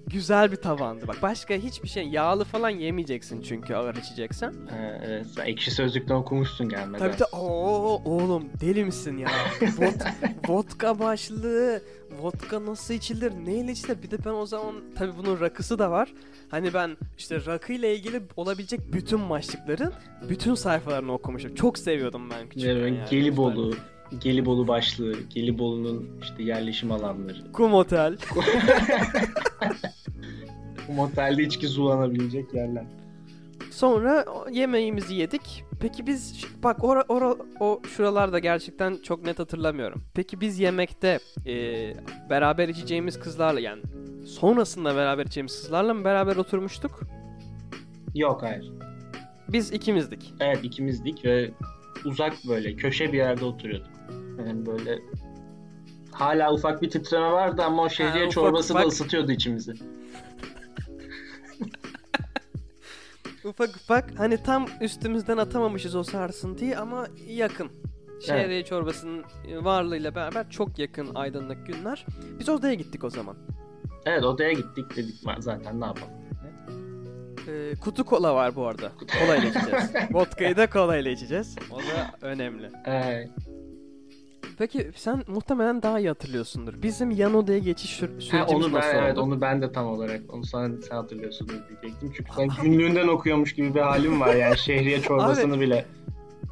[0.07, 1.07] Güzel bir tavandı.
[1.07, 4.51] Bak başka hiçbir şey yağlı falan yemeyeceksin çünkü ağır içeceksen.
[4.51, 5.27] He, evet.
[5.35, 7.07] Sen ekşi sözlükten okumuşsun gelmeden.
[7.07, 9.29] Tabii de ooo oğlum deli misin ya?
[9.77, 9.95] Vot,
[10.47, 11.81] vodka başlığı,
[12.21, 14.03] vodka nasıl içilir, neyle içilir?
[14.03, 16.13] Bir de ben o zaman tabii bunun rakısı da var.
[16.51, 19.93] Hani ben işte rakı ile ilgili olabilecek bütün başlıkların
[20.29, 21.55] bütün sayfalarını okumuşum.
[21.55, 23.09] Çok seviyordum ben küçükken Evet, yani.
[23.09, 23.75] Gelibolu,
[24.19, 27.51] Gelibolu başlığı, Gelibolu'nun işte yerleşim alanları.
[27.51, 28.17] Kum Otel.
[30.95, 32.83] Motelde içki zulanabilecek yerler.
[33.71, 35.63] Sonra yemeğimizi yedik.
[35.79, 40.03] Peki biz bak ora, ora, o şuralarda gerçekten çok net hatırlamıyorum.
[40.13, 41.53] Peki biz yemekte e,
[42.29, 43.81] beraber içeceğimiz kızlarla yani
[44.25, 46.99] sonrasında beraber içeceğimiz kızlarla mı beraber oturmuştuk?
[48.15, 48.71] Yok hayır.
[49.49, 50.33] Biz ikimizdik.
[50.39, 51.51] Evet ikimizdik ve
[52.05, 53.91] uzak böyle köşe bir yerde oturuyorduk.
[54.39, 54.99] Yani böyle
[56.11, 58.91] hala ufak bir titreme vardı ama o şehriye ufak çorbası da ufak.
[58.91, 59.73] ısıtıyordu içimizi.
[63.47, 67.69] Ufak ufak hani tam üstümüzden atamamışız o sarsıntıyı ama yakın.
[68.25, 69.23] Şehriye çorbasının
[69.61, 72.05] varlığıyla beraber çok yakın aydınlık günler.
[72.39, 73.35] Biz odaya gittik o zaman.
[74.05, 76.13] Evet odaya gittik dedik "Ma- zaten ne yapalım.
[77.47, 78.91] Ee, kutu kola var bu arada.
[79.19, 79.91] Kola ile içeceğiz.
[80.11, 81.55] Vodka'yı da kola ile içeceğiz.
[81.71, 82.71] O da önemli.
[82.87, 83.29] Ee,
[84.57, 86.81] Peki sen muhtemelen daha iyi hatırlıyorsundur.
[86.81, 89.21] Bizim yan odaya geçiş sür- ha, sürecimiz onu ben nasıl evet oldu?
[89.21, 92.13] onu ben de tam olarak onu sana sen hatırlıyorsun diyecektim.
[92.17, 95.85] Çünkü sen günlüğünden okuyormuş gibi bir halim var yani şehriye çorbasını bile.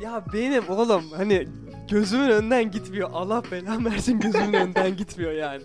[0.01, 1.47] Ya benim oğlum hani
[1.91, 3.09] gözümün önünden gitmiyor.
[3.13, 5.61] Allah belamı versin gözümün önünden gitmiyor yani.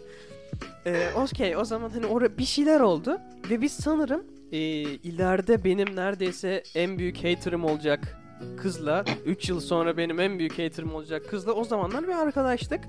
[0.87, 3.19] Ee, Okey o zaman hani orada bir şeyler oldu
[3.51, 8.20] ve biz sanırım e, ileride benim neredeyse en büyük haterım olacak
[8.57, 12.81] kızla 3 yıl sonra benim en büyük haterım olacak kızla o zamanlar bir arkadaştık.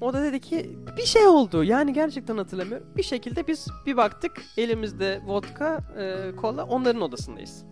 [0.00, 2.86] O da dedi ki bir şey oldu yani gerçekten hatırlamıyorum.
[2.96, 7.64] Bir şekilde biz bir baktık elimizde vodka, e, kola onların odasındayız.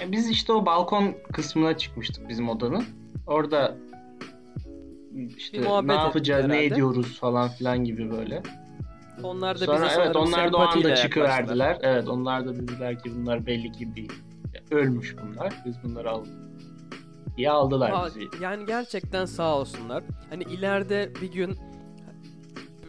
[0.00, 2.84] Ya biz işte o balkon kısmına çıkmıştık bizim odanın.
[3.26, 3.76] Orada
[5.36, 6.66] işte ne yapacağız, ne herhalde.
[6.66, 8.42] ediyoruz falan filan gibi böyle.
[9.22, 10.96] Onlar da Sonra bize evet onlar da o anda yaklaştılar.
[10.96, 11.78] çıkıverdiler.
[11.82, 14.10] Evet onlar da dediler ki bunlar belli ki bir
[14.70, 15.62] ölmüş bunlar.
[15.66, 16.24] Biz bunları al
[17.38, 18.28] diye aldılar Aa, bizi.
[18.42, 20.04] Yani gerçekten sağ olsunlar.
[20.30, 21.58] Hani ileride bir gün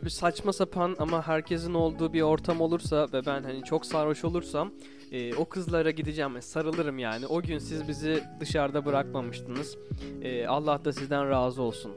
[0.07, 4.71] saçma sapan ama herkesin olduğu bir ortam olursa ve ben hani çok sarhoş olursam
[5.11, 7.27] e, o kızlara gideceğim ve sarılırım yani.
[7.27, 9.77] O gün siz bizi dışarıda bırakmamıştınız.
[10.21, 11.91] E, Allah da sizden razı olsun.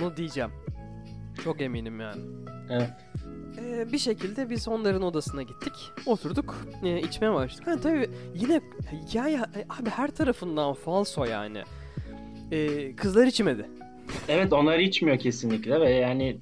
[0.00, 0.50] Bunu diyeceğim.
[1.44, 2.22] Çok eminim yani.
[2.70, 2.90] Evet.
[3.60, 5.72] E, bir şekilde biz onların odasına gittik.
[6.06, 6.54] Oturduk.
[6.82, 7.66] E, içmeye başladık.
[7.66, 8.60] Ha, tabii yine
[9.12, 9.46] ya, ya
[9.80, 11.62] abi her tarafından falso yani.
[12.52, 13.66] E, kızlar içmedi.
[14.28, 16.38] Evet onlar içmiyor kesinlikle ve yani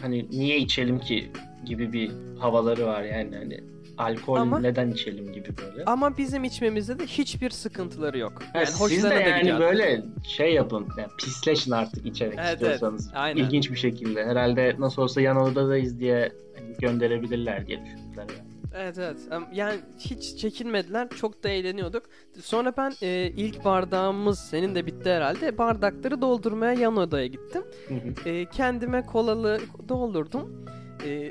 [0.00, 1.30] hani niye içelim ki
[1.64, 3.60] gibi bir havaları var yani hani
[3.98, 5.84] alkol Ama- neden içelim gibi böyle.
[5.84, 8.42] Ama bizim içmemizde de hiçbir sıkıntıları yok.
[8.52, 10.88] Ha, Yani siz de yani böyle şey yapın.
[10.98, 13.06] Yani pisleşin artık içerek Evet, istiyorsanız.
[13.06, 13.42] evet, aynen.
[13.44, 14.24] İlginç bir şekilde.
[14.26, 18.49] Herhalde nasıl olsa yan odadayız diye hani gönderebilirler diye düşündüler yani.
[18.74, 19.18] Evet evet.
[19.52, 21.08] Yani hiç çekinmediler.
[21.08, 22.02] Çok da eğleniyorduk.
[22.42, 25.58] Sonra ben e, ilk bardağımız senin de bitti herhalde.
[25.58, 27.62] Bardakları doldurmaya yan odaya gittim.
[27.88, 28.28] Hı hı.
[28.28, 30.66] E, kendime kolalı doldurdum.
[31.06, 31.30] E,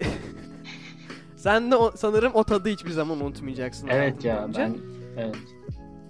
[1.36, 3.88] sen de o- sanırım o tadı hiçbir zaman unutmayacaksın.
[3.88, 4.60] evet ya boyunca.
[4.62, 4.76] ben
[5.18, 5.36] evet.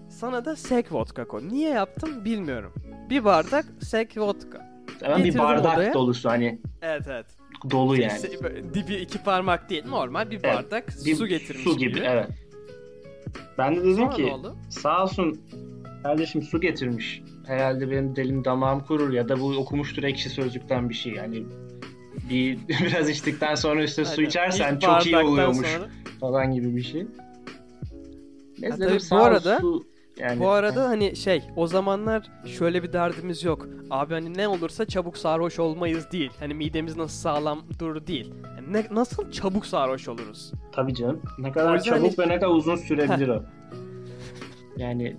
[0.09, 1.47] Sana da sek vodka koy.
[1.47, 2.73] Niye yaptım bilmiyorum.
[3.09, 4.69] Bir bardak sek vodka.
[5.01, 5.93] Ben bir bardak odaya.
[5.93, 7.25] dolusu hani Evet evet.
[7.71, 8.19] Dolu yani.
[8.43, 11.99] Böyle Dibi iki parmak değil normal bir Evet, bardak Bir su getirmiş su gibi.
[12.05, 12.27] Evet.
[13.57, 14.33] Ben de dedim Sonra ki
[14.69, 15.41] sağ olsun
[16.03, 17.21] kardeşim su getirmiş.
[17.47, 21.13] Herhalde benim dilim damağım kurur ya da bu okumuştur ekşi sözlükten bir şey.
[21.13, 21.43] Yani
[22.29, 24.25] bir biraz içtikten sonra üstüne su Aynen.
[24.29, 27.05] içersen İlk çok iyi oluyormuş sonra- falan gibi bir şey.
[28.59, 29.83] Neyse Ha, tabii bu arada- su-
[30.19, 33.67] yani, Bu arada hani şey o zamanlar şöyle bir derdimiz yok.
[33.89, 36.31] Abi hani ne olursa çabuk sarhoş olmayız değil.
[36.39, 38.33] Hani midemiz nasıl sağlam durur değil.
[38.57, 40.51] Yani ne, nasıl çabuk sarhoş oluruz?
[40.71, 41.21] tabii canım.
[41.39, 43.43] Ne kadar çabuk hani- ve ne kadar uzun sürebilir o.
[44.77, 45.17] Yani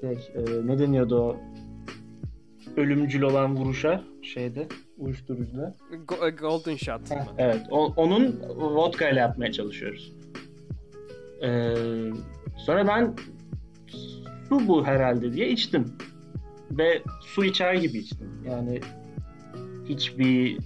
[0.00, 1.36] şey e, ne deniyordu o
[2.76, 4.66] ölümcül olan vuruşa şeyde
[4.98, 5.74] uyuşturucuda.
[6.06, 7.10] Go- e, golden shot.
[7.10, 7.60] Heh, evet.
[7.70, 10.12] O- onun vodka ile yapmaya çalışıyoruz.
[11.42, 11.74] Ee,
[12.66, 13.14] sonra ben
[14.48, 15.92] su bu herhalde diye içtim.
[16.70, 18.28] Ve su içer gibi içtim.
[18.50, 18.80] Yani
[19.88, 20.58] hiçbir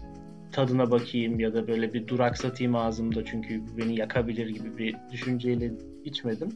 [0.53, 5.73] tadına bakayım ya da böyle bir duraksatayım ağzımda çünkü beni yakabilir gibi bir düşünceyle
[6.05, 6.49] içmedim.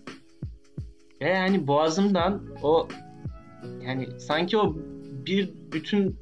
[1.21, 2.89] Ve yani boğazımdan o
[3.83, 4.77] yani sanki o
[5.27, 6.17] bir bütün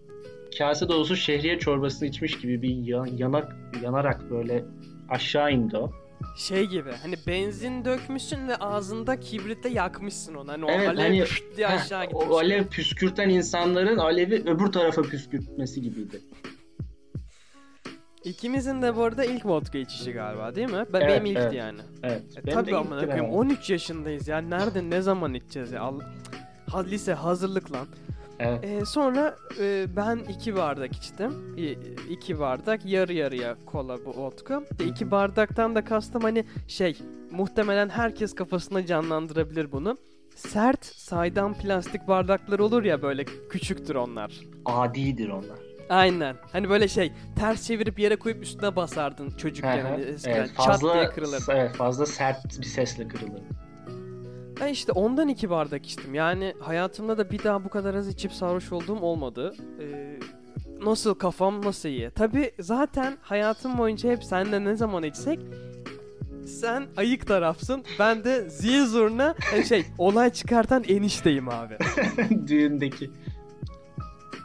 [0.59, 4.65] kase dolusu şehriye çorbasını içmiş gibi bir ya- yanak yanarak böyle
[5.09, 5.91] aşağı indi o.
[6.38, 10.53] Şey gibi hani benzin dökmüşsün ve ağzında kibritte yakmışsın onu.
[10.53, 12.24] Hani o Evet, alev hani- pşt diye aşağı gitmiş.
[12.31, 16.20] o alev püskürten insanların alevi öbür tarafa püskürtmesi gibiydi.
[18.24, 20.85] İkimizin de bu arada ilk vodka içişi galiba değil mi?
[20.92, 21.55] Ben, Evet, benim ilkti evet.
[21.55, 21.81] yani.
[22.03, 22.22] Evet.
[22.38, 23.31] E, benim tabii amına koyayım denemem.
[23.31, 24.38] 13 yaşındayız ya.
[24.38, 25.83] Nerede ne zaman içeceğiz ya?
[25.83, 26.05] Allah...
[26.70, 27.87] Ha, lise hazırlık lan.
[28.38, 28.64] Evet.
[28.64, 31.57] E, sonra e, ben iki bardak içtim.
[31.57, 31.79] İ-
[32.11, 34.62] iki bardak yarı yarıya kola bu vodka.
[34.81, 36.98] E, iki bardaktan da kastım hani şey
[37.31, 39.96] muhtemelen herkes kafasına canlandırabilir bunu.
[40.37, 44.40] Sert saydam plastik bardaklar olur ya böyle küçüktür onlar.
[44.64, 45.59] Adidir onlar.
[45.88, 46.37] Aynen.
[46.53, 50.37] Hani böyle şey ters çevirip yere koyup üstüne basardın çocukken hani eskiden.
[50.37, 51.42] evet, Çat fazla, diye kırılır.
[51.48, 53.40] Evet, fazla sert bir sesle kırılır.
[54.61, 56.14] Ben işte ondan iki bardak içtim.
[56.14, 59.55] Yani hayatımda da bir daha bu kadar az içip sarhoş olduğum olmadı.
[59.81, 60.18] Ee,
[60.85, 62.11] nasıl kafam nasıl iyi.
[62.11, 65.40] Tabi zaten hayatım boyunca hep senle ne zaman içsek
[66.47, 67.85] sen ayık tarafsın.
[67.99, 71.79] Ben de zil zurna hani şey olay çıkartan enişteyim abi.
[72.47, 73.11] Düğündeki.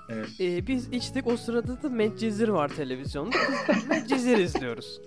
[0.09, 0.29] Evet.
[0.39, 3.35] Ee, biz içtik o sırada da Medcezir var televizyonda.
[3.75, 5.01] Biz Medcezir izliyoruz.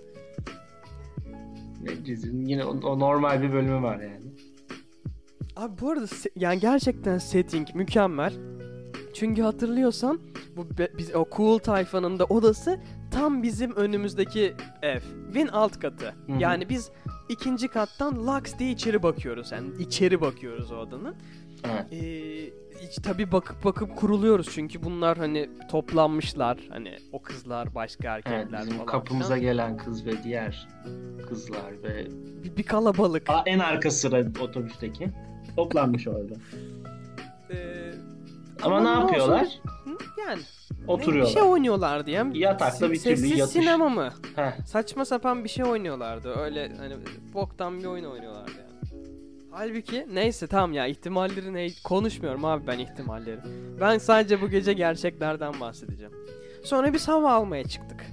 [1.81, 4.27] Ne dizinin yine o, o normal bir bölümü var yani.
[5.57, 8.33] Abi bu arada yani gerçekten setting mükemmel.
[9.13, 10.19] Çünkü hatırlıyorsan
[10.57, 12.79] bu be- biz o cool tayfanın da odası
[13.11, 14.99] tam bizim önümüzdeki ev.
[15.33, 16.05] Win alt katı.
[16.05, 16.39] Hı hı.
[16.39, 16.91] Yani biz
[17.29, 19.51] ikinci kattan laks diye içeri bakıyoruz.
[19.51, 21.15] Yani içeri bakıyoruz o odanın.
[21.63, 21.93] Evet.
[21.93, 26.57] Ee, tabii bakıp bakıp kuruluyoruz çünkü bunlar hani toplanmışlar.
[26.69, 28.85] Hani o kızlar başka Evet, erkekler bizim falan.
[28.85, 30.67] kapımıza gelen kız ve diğer
[31.29, 32.07] kızlar ve
[32.43, 33.29] bir, bir kalabalık.
[33.29, 35.09] Aa, en arka sıra otobüsteki
[35.61, 36.33] toplanmış orada.
[37.51, 37.91] Ee,
[38.63, 39.47] Ama ne olsun, yapıyorlar?
[39.85, 40.41] hı, Yani
[40.87, 41.35] Oturuyorlar.
[41.35, 42.31] Bir şey oynuyorlar diyem.
[42.33, 43.53] Yatakta bir türlü yatış.
[43.53, 44.09] sinema mı?
[44.35, 46.35] Heh, Saçma sapan bir şey oynuyorlardı.
[46.39, 46.95] Öyle hani
[47.33, 48.67] boktan bir oyun oynuyorlardı yani.
[49.51, 53.39] Halbuki neyse tamam ya ihtimalleri ne konuşmuyorum abi ben ihtimalleri.
[53.81, 56.13] Ben sadece bu gece gerçeklerden bahsedeceğim.
[56.63, 58.05] Sonra biz hava almaya çıktık.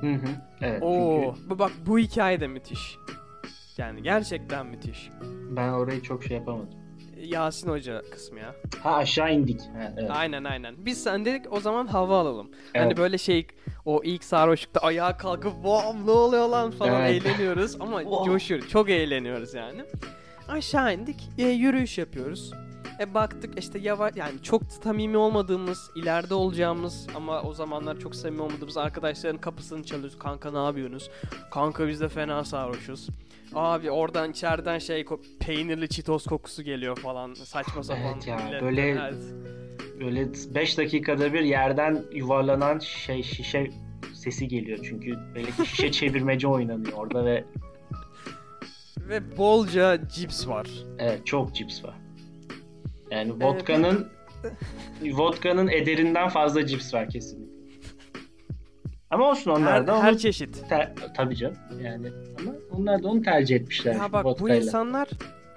[0.00, 0.26] Hı hı.
[0.60, 2.96] Evet Oo, çünkü bak bu hikaye de müthiş.
[3.78, 5.10] Yani gerçekten müthiş.
[5.56, 6.70] ben orayı çok şey yapamadım.
[7.16, 8.54] Yasin Hoca kısmı ya.
[8.82, 9.60] Ha aşağı indik.
[9.60, 10.10] Ha, evet.
[10.10, 10.74] Aynen aynen.
[10.78, 12.50] Biz sen dedik o zaman hava alalım.
[12.76, 12.98] Hani Evet.
[12.98, 13.46] böyle şey
[13.84, 17.26] o ilk sarhoşlukta ayağa kalkıp wow ne oluyor lan falan Evet.
[17.26, 18.32] eğleniyoruz ama Wow.
[18.32, 18.68] coşuyoruz.
[18.68, 19.82] Çok eğleniyoruz yani.
[20.48, 21.28] Aşağı indik.
[21.38, 22.52] E, yürüyüş yapıyoruz.
[23.00, 28.42] E baktık işte yavaş yani çok samimi olmadığımız, ileride olacağımız ama o zamanlar çok samimi
[28.42, 30.18] olmadığımız arkadaşların kapısını çalıyoruz.
[30.18, 31.10] Kanka ne yapıyorsunuz?
[31.50, 33.08] Kanka biz de fena sarhoşuz.
[33.54, 35.04] Abi oradan içeriden şey
[35.40, 38.02] peynirli çitos kokusu geliyor falan saçma sapan.
[38.14, 39.14] Evet ya, millet- böyle- Evet.
[40.00, 43.70] Böyle 5 dakikada bir yerden yuvarlanan şey şişe
[44.14, 44.78] sesi geliyor.
[44.82, 47.44] Çünkü belki şişe çevirmece oynanıyor orada ve
[48.98, 50.68] Ve bolca cips var.
[50.98, 51.94] evet çok cips var.
[53.10, 54.08] Yani vodka'nın
[55.02, 57.56] vodka'nın ederinden fazla cips var kesinlikle.
[59.10, 60.68] Ama olsun onlar Her, da onu her çeşit.
[60.68, 61.56] ter- tabii canım.
[61.82, 62.06] Yani
[62.40, 63.94] ama onlar da onu tercih etmişler.
[63.94, 64.56] Ya bak bu vodka'yla.
[64.56, 65.08] insanlar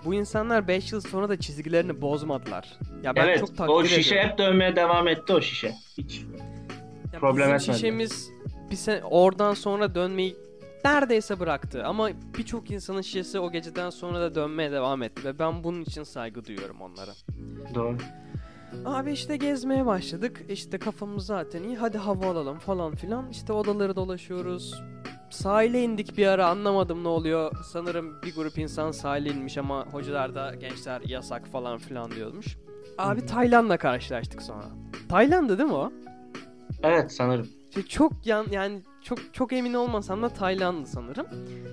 [0.05, 2.77] bu insanlar 5 yıl sonra da çizgilerini bozmadılar.
[3.03, 4.29] Ya ben evet, çok takdir o şişe ediyorum.
[4.29, 5.71] hep dönmeye devam etti o şişe.
[5.97, 6.21] Hiç.
[7.13, 7.63] Ya problem etmedi.
[7.77, 8.29] şişemiz
[8.71, 10.35] bir sene oradan sonra dönmeyi
[10.85, 15.63] neredeyse bıraktı ama birçok insanın şişesi o geceden sonra da dönmeye devam etti ve ben
[15.63, 17.11] bunun için saygı duyuyorum onlara.
[17.75, 17.97] Doğru.
[18.85, 20.45] Abi işte gezmeye başladık.
[20.49, 21.77] İşte kafamız zaten iyi.
[21.77, 23.29] Hadi hava alalım falan filan.
[23.29, 24.83] İşte odaları dolaşıyoruz.
[25.29, 27.51] Sahile indik bir ara anlamadım ne oluyor.
[27.65, 32.57] Sanırım bir grup insan sahile inmiş ama hocalar da gençler yasak falan filan diyormuş.
[32.97, 33.25] Abi.
[33.25, 34.65] Tayland'la karşılaştık sonra.
[35.09, 35.91] Tayland'dı değil mi o?
[36.83, 37.47] Evet sanırım.
[37.69, 41.27] İşte çok yan yani çok çok emin olmasam da Tayland'dı sanırım.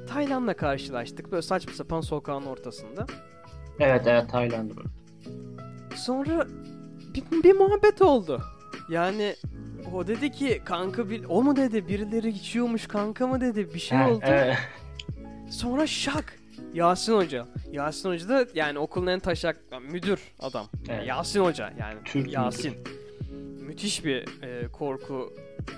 [0.08, 3.06] Tayland'la karşılaştık böyle saçma sapan sokağın ortasında.
[3.80, 4.82] Evet evet Tayland'ı bu.
[5.96, 6.46] Sonra
[7.14, 8.42] bir, bir muhabbet oldu.
[8.88, 9.36] Yani
[9.94, 14.02] o dedi ki kanka bir, o mu dedi birileri içiyormuş kanka mı dedi bir şey
[14.02, 14.24] oldu.
[15.50, 16.38] Sonra şak
[16.74, 17.46] Yasin Hoca.
[17.72, 19.56] Yasin Hoca da yani okulun en taşak
[19.90, 20.66] müdür adam.
[20.88, 21.06] Evet.
[21.06, 21.98] Yasin Hoca yani.
[22.04, 22.74] Türk Yasin.
[23.60, 25.32] Müthiş bir e, korku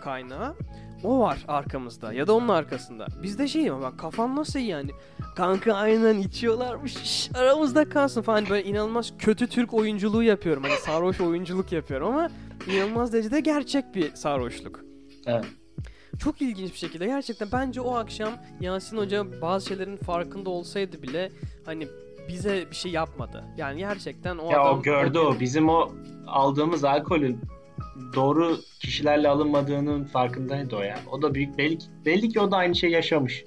[0.04, 0.56] kaynağı.
[1.04, 3.06] O var arkamızda ya da onun arkasında.
[3.22, 4.90] Bizde şey ama bak kafan nasıl yani.
[5.36, 6.92] Kanka aynen içiyorlarmış.
[6.96, 10.62] şş, aramızda kalsın falan böyle inanılmaz kötü Türk oyunculuğu yapıyorum.
[10.62, 12.30] Hani sarhoş oyunculuk yapıyorum ama
[12.66, 14.80] inanılmaz derecede gerçek bir sarhoşluk.
[15.26, 15.44] Evet.
[16.18, 21.32] Çok ilginç bir şekilde gerçekten bence o akşam Yasin Hoca bazı şeylerin farkında olsaydı bile
[21.66, 21.88] hani
[22.28, 23.44] bize bir şey yapmadı.
[23.56, 25.40] Yani gerçekten o Ya adam o gördü o.
[25.40, 25.92] Bizim o
[26.26, 27.40] aldığımız alkolün
[28.14, 30.98] doğru kişilerle alınmadığının farkındaydı o ya.
[31.12, 33.44] O da büyük belli ki, belli ki o da aynı şey yaşamış.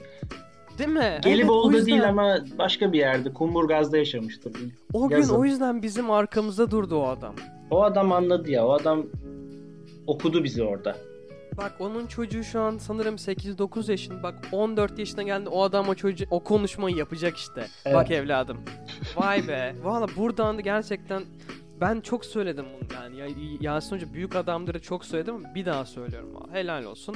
[0.77, 1.19] Değil mi?
[1.23, 4.53] Gelibolu'da Evet, değil ama başka bir yerde Kumburgaz'da yaşamıştır.
[4.93, 5.35] O gün Yazın.
[5.35, 7.35] o yüzden bizim arkamızda durdu o adam.
[7.71, 8.65] O adam anladı ya.
[8.67, 9.05] O adam
[10.07, 10.95] okudu bizi orada.
[11.57, 14.23] Bak onun çocuğu şu an sanırım 8-9 yaşında.
[14.23, 17.67] Bak 14 yaşına geldi o adam o çocuğu o konuşmayı yapacak işte.
[17.85, 17.95] Evet.
[17.95, 18.57] Bak evladım.
[19.15, 19.75] Vay be.
[19.83, 21.23] Valla buradan da gerçekten
[21.81, 23.17] ben çok söyledim bunu yani.
[23.19, 23.27] Ya,
[23.61, 26.29] Yasin Hoca büyük adamları çok söyledim ama bir daha söylüyorum.
[26.51, 27.15] Helal olsun.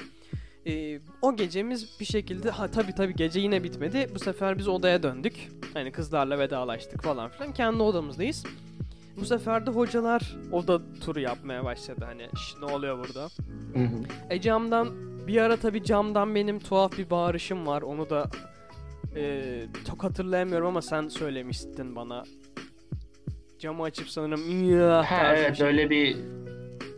[0.68, 4.10] Ee, o gecemiz bir şekilde ha tabi tabi gece yine bitmedi.
[4.16, 5.50] Bu sefer biz odaya döndük.
[5.74, 7.54] Hani kızlarla vedalaştık falan filan.
[7.54, 8.44] Kendi odamızdayız.
[9.20, 12.06] Bu sefer de hocalar oda turu yapmaya başladı.
[12.06, 13.24] Hani "Şş, ne oluyor burada?
[13.74, 14.04] Hı hı.
[14.30, 14.88] E camdan
[15.28, 17.82] bir ara tabii camdan benim tuhaf bir bağırışım var.
[17.82, 18.30] Onu da
[19.16, 19.44] e,
[19.88, 22.24] çok hatırlayamıyorum ama sen söylemiştin bana.
[23.60, 25.68] Camı açıp sanırım ya Ha, evet şey.
[25.68, 26.18] öyle bir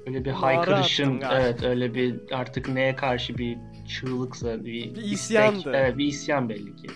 [0.08, 5.72] öyle bir haykırışın evet öyle bir artık neye karşı bir çığlıksa bir, Bir istek, isyandı.
[5.76, 6.88] evet bir isyan belli ki.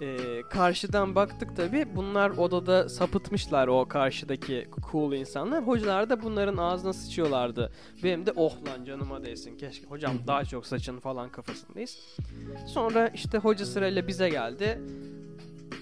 [0.00, 0.16] E,
[0.50, 1.86] karşıdan baktık tabii.
[1.96, 5.66] Bunlar odada sapıtmışlar o karşıdaki cool insanlar.
[5.66, 7.72] Hocalar da bunların ağzına sıçıyorlardı.
[8.04, 9.86] Benim de oh lan canıma değsin keşke.
[9.86, 12.16] Hocam daha çok saçın falan kafasındayız.
[12.66, 14.78] Sonra işte hoca sırayla bize geldi.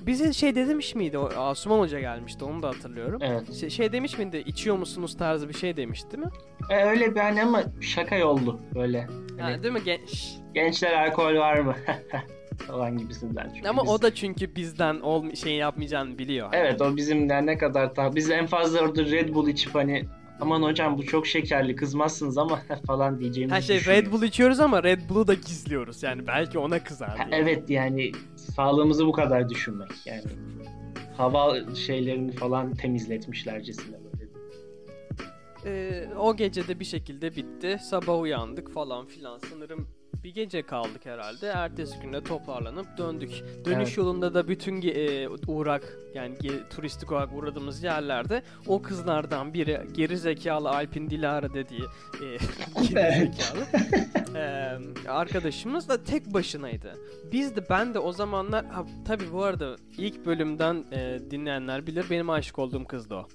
[0.07, 3.21] Bize şey demiş miydi Asuman Hoca gelmişti onu da hatırlıyorum.
[3.23, 3.55] Evet.
[3.55, 6.31] Şey, şey demiş miydi içiyor musunuz tarzı bir şey demiş değil mi?
[6.71, 9.03] E, öyle bir hani ama şaka yollu böyle.
[9.41, 10.35] Hani Yani değil mi genç?
[10.55, 11.75] gençler alkol var mı?
[12.67, 13.51] falan gibisinden.
[13.55, 16.49] Çünkü Ama biz- o da çünkü bizden ol şey yapmayacağını biliyor.
[16.53, 20.05] Evet o bizimden ne kadar ta biz en fazla orada Red Bull içip hani
[20.41, 23.85] aman hocam bu çok şekerli kızmazsınız ama falan diyeceğimizi Her şey.
[23.95, 26.03] Red Bull içiyoruz ama Red Bull'u da gizliyoruz.
[26.03, 27.41] Yani belki ona kızar Ha, diye.
[27.41, 28.13] Evet yani
[28.57, 30.23] sağlığımızı bu kadar düşünmek yani.
[31.17, 34.31] Hava şeylerini falan temizletmişlercesine böyle.
[35.67, 37.79] Ee, o gece de bir şekilde bitti.
[37.83, 39.39] Sabah uyandık falan filan.
[39.51, 39.89] Sanırım
[40.25, 41.47] bir gece kaldık herhalde.
[41.47, 43.31] Ertesi günde toparlanıp döndük.
[43.65, 43.97] Dönüş Evet.
[43.97, 50.19] yolunda da bütün e, uğrak yani ge- turistik olarak uğradığımız yerlerde o kızlardan biri geri
[50.19, 52.27] zekalı Alpin Dilara dediği e,
[52.89, 53.67] geri zekalı
[54.39, 56.95] e, arkadaşımız da tek başınaydı.
[57.33, 62.07] Biz de ben de o zamanlar ha, tabii bu arada ilk bölümden e, dinleyenler bilir
[62.11, 63.29] benim aşık olduğum kızdı o.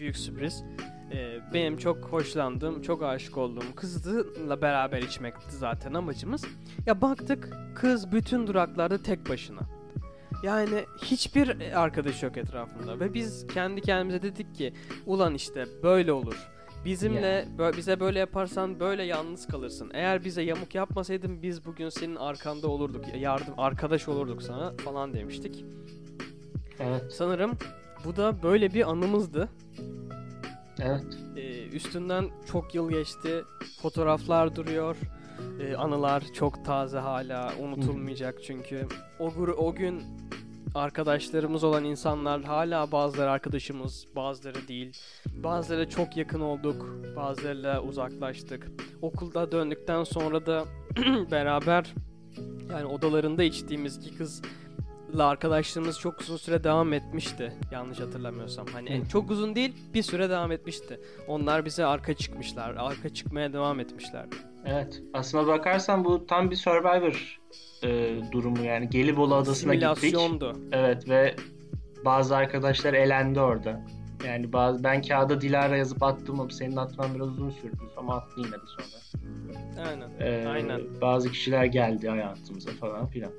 [0.00, 0.64] Büyük sürpriz.
[1.12, 6.44] Ee, benim çok hoşlandığım, çok aşık olduğum kızla beraber içmekti zaten amacımız.
[6.86, 9.60] Ya baktık kız bütün duraklarda tek başına.
[10.42, 14.72] Yani hiçbir arkadaş yok etrafında ve biz kendi kendimize dedik ki
[15.06, 16.48] ulan işte böyle olur.
[16.84, 19.90] Bizimle bö- bize böyle yaparsan böyle yalnız kalırsın.
[19.94, 23.04] Eğer bize yamuk yapmasaydın biz bugün senin arkanda olurduk.
[23.20, 25.64] Yardım arkadaş olurduk sana falan demiştik.
[26.80, 27.02] Evet.
[27.12, 27.52] Sanırım
[28.04, 29.48] bu da böyle bir anımızdı.
[30.80, 31.04] Evet.
[31.36, 33.44] Ee, üstünden çok yıl geçti.
[33.82, 34.96] Fotoğraflar duruyor.
[35.60, 37.52] Ee, anılar çok taze hala.
[37.60, 38.86] Unutulmayacak çünkü.
[39.20, 40.02] O, o gün
[40.74, 44.92] arkadaşlarımız olan insanlar hala bazıları arkadaşımız, bazıları değil.
[45.26, 48.68] Bazıları çok yakın olduk, bazılarıyla uzaklaştık.
[49.02, 50.64] Okulda döndükten sonra da
[51.30, 51.94] beraber
[52.70, 54.48] yani odalarında içtiğimiz iki kızla
[55.18, 57.52] arkadaşlığımız çok uzun süre devam etmişti.
[57.72, 58.66] Yanlış hatırlamıyorsam.
[58.72, 61.00] Hani çok uzun değil, bir süre devam etmişti.
[61.28, 64.26] Onlar bize arka çıkmışlar, arka çıkmaya devam etmişler.
[64.66, 65.02] Evet.
[65.14, 67.40] Aslına bakarsan bu tam bir Survivor
[67.82, 68.88] e, durumu yani.
[68.90, 70.14] Gelibolu Adası'na gittik.
[70.72, 71.36] Evet ve
[72.04, 73.84] bazı arkadaşlar elendi orada.
[74.26, 78.34] Yani bazı ben kağıda Dilara yazıp attım ama senin atman biraz uzun sürdü ama attı
[78.36, 79.88] yine de sonra.
[79.88, 80.10] Aynen.
[80.20, 80.80] Ee, Aynen.
[81.00, 83.32] Bazı kişiler geldi hayatımıza falan filan.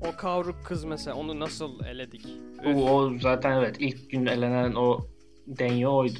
[0.00, 2.26] O kavruk kız mesela onu nasıl eledik?
[2.66, 2.76] O, Üf.
[2.76, 4.98] o zaten evet ilk gün elenen o
[5.46, 6.18] denyo oydu.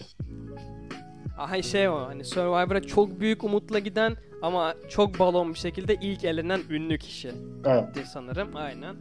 [1.38, 6.24] Aha şey o hani Survivor'a çok büyük umutla giden ama çok balon bir şekilde ilk
[6.24, 7.32] elenen ünlü kişi.
[7.64, 8.06] Evet.
[8.12, 8.56] sanırım.
[8.56, 8.96] Aynen.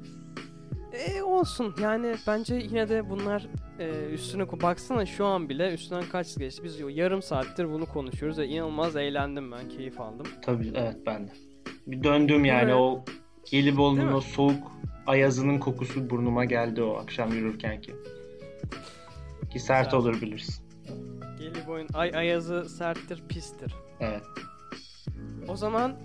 [0.94, 3.48] E olsun yani bence yine de bunlar
[3.80, 8.48] e, üstüne baksana şu an bile üstünden kaç geçti biz yarım saattir bunu konuşuyoruz ve
[8.48, 10.28] inanılmaz eğlendim ben keyif aldım.
[10.42, 11.32] Tabii evet ben de.
[11.88, 12.76] Bir döndüm yani Evet.
[12.76, 13.06] o
[13.52, 14.72] Gelibolu'nun o soğuk
[15.08, 17.96] ayazının kokusu burnuma geldi o akşam yürürken ki.
[19.52, 20.00] Ki sert Güzel.
[20.00, 20.66] olur bilirsin.
[21.40, 23.74] Gelibolu'nun ay ayazı serttir, pistir.
[24.00, 24.24] Evet.
[25.48, 25.96] O zaman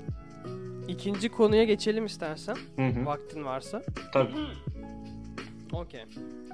[0.88, 2.56] ikinci konuya geçelim istersen.
[2.76, 3.06] Hı hı.
[3.06, 3.82] Vaktin varsa.
[4.12, 4.32] Tabii.
[5.72, 6.04] Okey.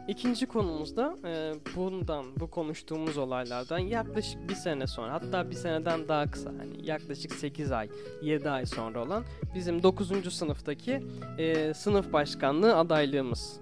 [0.08, 6.30] İkinci konumuzda e, bundan, bu konuştuğumuz olaylardan yaklaşık bir sene sonra, hatta bir seneden daha
[6.30, 7.88] kısa, hani yaklaşık 8 ay,
[8.22, 9.24] 7 ay sonra olan
[9.54, 10.34] bizim 9.
[10.34, 11.02] sınıftaki
[11.38, 13.60] e, sınıf başkanlığı adaylığımız.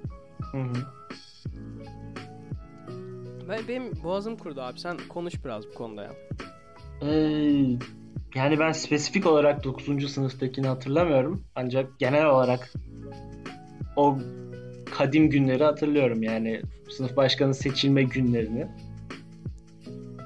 [0.52, 0.72] Hı hı.
[3.48, 6.12] Ve benim boğazım kurudu abi, sen konuş biraz bu konuda ya.
[7.02, 7.78] Ee,
[8.34, 10.12] yani ben spesifik olarak 9.
[10.12, 11.44] sınıftakini hatırlamıyorum.
[11.54, 12.72] Ancak genel olarak
[13.96, 14.18] o
[14.98, 16.22] kadim günleri hatırlıyorum.
[16.22, 18.66] Yani sınıf başkanı seçilme günlerini.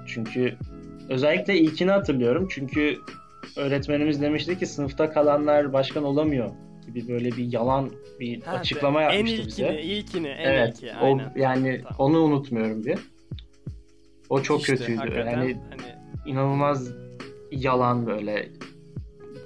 [0.06, 0.54] Çünkü
[1.08, 2.48] özellikle ilkini hatırlıyorum.
[2.50, 2.96] Çünkü
[3.56, 6.50] öğretmenimiz demişti ki sınıfta kalanlar başkan olamıyor
[6.86, 7.90] gibi böyle bir yalan
[8.20, 9.82] bir Ha, açıklama en yapmıştı ilkini, bize.
[9.82, 10.74] ilkini, en Evet.
[10.82, 11.32] ilki, O aynen.
[11.36, 11.94] yani Tamam.
[11.98, 12.98] onu unutmuyorum bir.
[14.28, 15.18] O çok İşte, kötüydü.
[15.18, 15.56] Yani hani
[16.26, 16.92] inanılmaz
[17.52, 18.48] yalan böyle.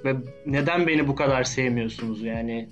[0.05, 0.15] Ve
[0.45, 2.69] neden beni bu kadar sevmiyorsunuz yani?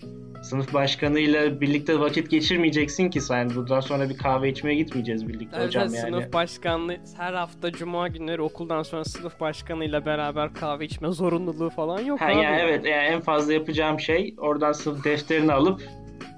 [0.49, 3.49] Sınıf başkanıyla birlikte vakit geçirmeyeceksin ki sen.
[3.55, 5.97] Bundan sonra bir kahve içmeye gitmeyeceğiz birlikte Evet, hocam yani.
[5.97, 11.99] Sınıf başkanlığı her hafta cuma günleri okuldan sonra sınıf başkanıyla beraber kahve içme zorunluluğu falan
[11.99, 12.35] yok Ha, abi.
[12.35, 15.81] yani evet yani en fazla yapacağım şey oradan sınıf defterini alıp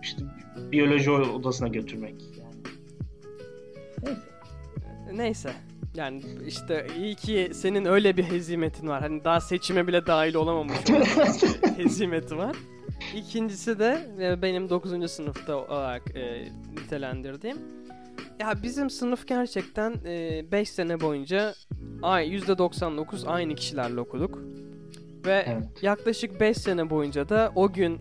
[0.03, 0.21] işte
[0.71, 2.15] biyoloji odasına götürmek.
[2.39, 2.55] Yani.
[5.13, 5.53] Neyse.
[5.95, 9.01] Yani işte iyi ki senin öyle bir hezimetin var.
[9.01, 10.77] Hani daha seçime bile dahil olamamış
[11.77, 12.55] hezimeti var.
[13.15, 15.11] İkincisi de e, benim 9.
[15.11, 17.57] sınıfta olarak e, nitelendirdiğim.
[18.39, 19.93] Ya bizim sınıf gerçekten
[20.51, 21.53] 5 sene boyunca
[22.01, 24.39] ay %99 aynı kişilerle okuduk.
[25.25, 25.83] Ve Evet.
[25.83, 27.99] yaklaşık 5 sene boyunca da o gün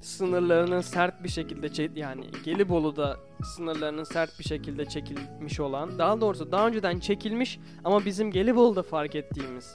[0.00, 6.66] sınırlarının sert bir şekilde yani Gelibolu'da sınırlarının sert bir şekilde çekilmiş olan daha doğrusu daha
[6.66, 9.74] önceden çekilmiş ama bizim Gelibolu'da fark ettiğimiz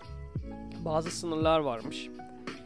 [0.85, 2.09] bazı sınırlar varmış.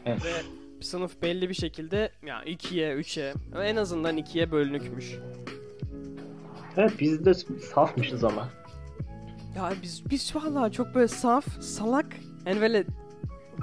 [0.06, 0.24] Evet.
[0.24, 0.32] Ve
[0.80, 5.14] sınıf belli bir şekilde ya 2'ye 3'e en azından 2'ye bölünükmüş.
[6.76, 7.34] Evet biz de
[7.74, 8.48] safmışız ama.
[9.56, 12.06] Ya biz biz vallahi çok böyle saf, salak,
[12.46, 12.84] yani böyle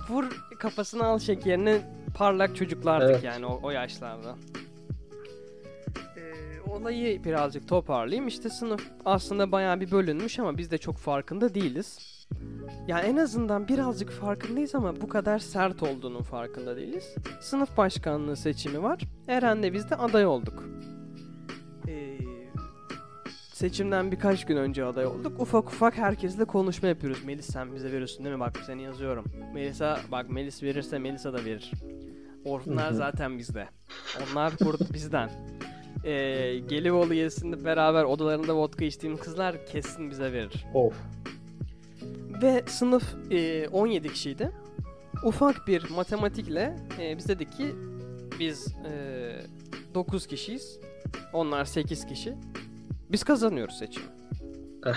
[0.09, 0.25] vur
[0.59, 1.81] kafasına al şekerini
[2.15, 3.23] parlak çocuklardık Evet.
[3.23, 4.35] yani o, o yaşlarda.
[6.17, 8.27] Ee, olayı birazcık toparlayayım.
[8.27, 12.12] İşte sınıf aslında bayağı bir bölünmüş ama biz de çok farkında değiliz.
[12.87, 17.15] Yani en azından birazcık farkındayız ama bu kadar sert olduğunun farkında değiliz.
[17.41, 19.01] Sınıf başkanlığı seçimi var.
[19.27, 20.63] Eren'le biz de aday olduk.
[21.87, 22.17] Ee,
[23.53, 25.41] seçimden birkaç gün önce aday olduk.
[25.41, 27.23] Ufak ufak herkesle konuşma yapıyoruz.
[27.25, 28.39] Melis sen bize veriyorsun değil mi?
[28.39, 29.25] Bak seni yazıyorum.
[29.53, 31.71] Melisa bak Melis verirse Melisa da verir.
[32.45, 32.95] Hı.
[32.95, 33.67] zaten bizde.
[34.31, 35.29] Onlar burada bizden.
[36.03, 40.65] Ee, Gelibolu gezisinde beraber odalarında vodka içtiğim kızlar kesin bize verir.
[40.73, 40.93] Of.
[42.43, 44.51] Ve sınıf e, 17 kişiydi.
[45.23, 47.75] Ufak bir matematikle e, biz dedik ki
[48.39, 48.93] biz e,
[49.93, 50.79] 9 kişiyiz.
[51.33, 52.35] Onlar 8 kişi.
[53.11, 54.05] Biz kazanıyoruz seçimi.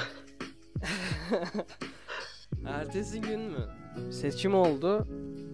[2.67, 3.69] Ertesi gün mü?
[4.11, 5.07] Seçim oldu.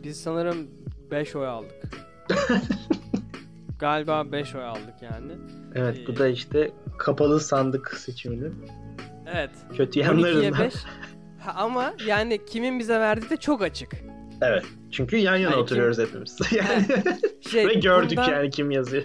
[0.04, 0.70] Biz sanırım
[1.10, 1.82] 5 oy aldık.
[3.78, 5.32] Galiba 5 oy aldık yani.
[5.74, 8.54] Evet bu Ee, da işte kapalı sandık seçiminin
[9.34, 9.50] Evet.
[9.76, 10.60] kötü 12'ye yanlarından.
[10.64, 10.74] 5.
[11.44, 13.92] Ha, ama yani kimin bize verdiği de çok açık.
[14.42, 14.64] Evet.
[14.90, 16.38] Çünkü yan yana Hani oturuyoruz hepimiz.
[16.52, 16.84] yani
[17.50, 19.02] Şey, ve gördük bundan- yani kim yazıyor.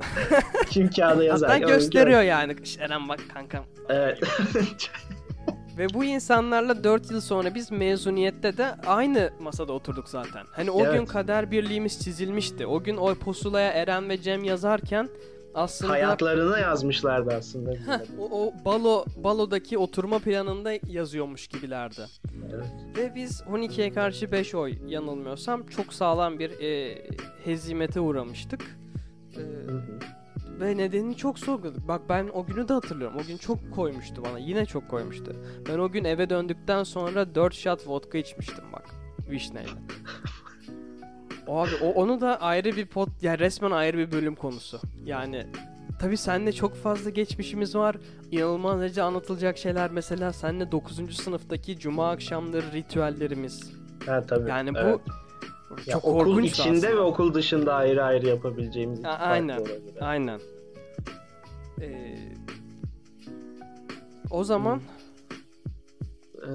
[0.70, 1.50] kim kağıda yazar.
[1.50, 2.66] Hatta gösteriyor yani.
[2.66, 3.64] "Şş, Eren bak kankam.
[3.88, 4.18] Evet.
[5.78, 10.42] Ve bu insanlarla 4 yıl sonra biz mezuniyette de aynı masada oturduk zaten.
[10.52, 10.94] Hani o Evet.
[10.98, 12.66] gün kader birliğimiz çizilmişti.
[12.66, 15.08] O gün o pusulaya Eren ve Cem yazarken
[15.54, 17.70] aslında Hayatlarını yazmışlardı aslında.
[17.86, 22.02] Heh, o, o balo balodaki oturma planında yazıyormuş gibilerdi.
[22.54, 22.66] Evet.
[22.96, 27.02] Ve biz 12'ye karşı 5 oy yanılmıyorsam çok sağlam bir e,
[27.44, 28.78] hezimete uğramıştık.
[29.36, 29.42] E,
[30.60, 31.88] ve nedenini çok sorguladık.
[31.88, 33.16] Bak ben o günü de hatırlıyorum.
[33.24, 34.38] O gün çok koymuştu bana.
[34.38, 35.36] Yine çok koymuştu.
[35.68, 38.90] Ben o gün eve döndükten sonra 4 shot vodka içmiştim bak.
[39.30, 39.70] Vişneyle.
[41.50, 44.80] O abi o, onu da ayrı bir pot ya resmen ayrı bir bölüm konusu.
[45.04, 45.46] Yani
[46.00, 47.96] tabi seninle çok fazla geçmişimiz var.
[48.30, 51.16] İnanılmaz derece anlatılacak şeyler mesela seninle 9.
[51.16, 53.72] sınıftaki cuma akşamları ritüellerimiz.
[54.06, 54.50] Ha tabii.
[54.50, 55.00] Yani bu Evet.
[55.86, 56.96] Ya çok okul korkunç içinde aslında.
[56.96, 59.58] ve okul dışında ayrı ayrı yapabileceğimiz iki farklı aynen.
[59.58, 59.94] olabilir.
[60.00, 60.40] Aynen.
[61.80, 62.18] Ee,
[64.30, 64.80] o zaman
[66.42, 66.50] Ee,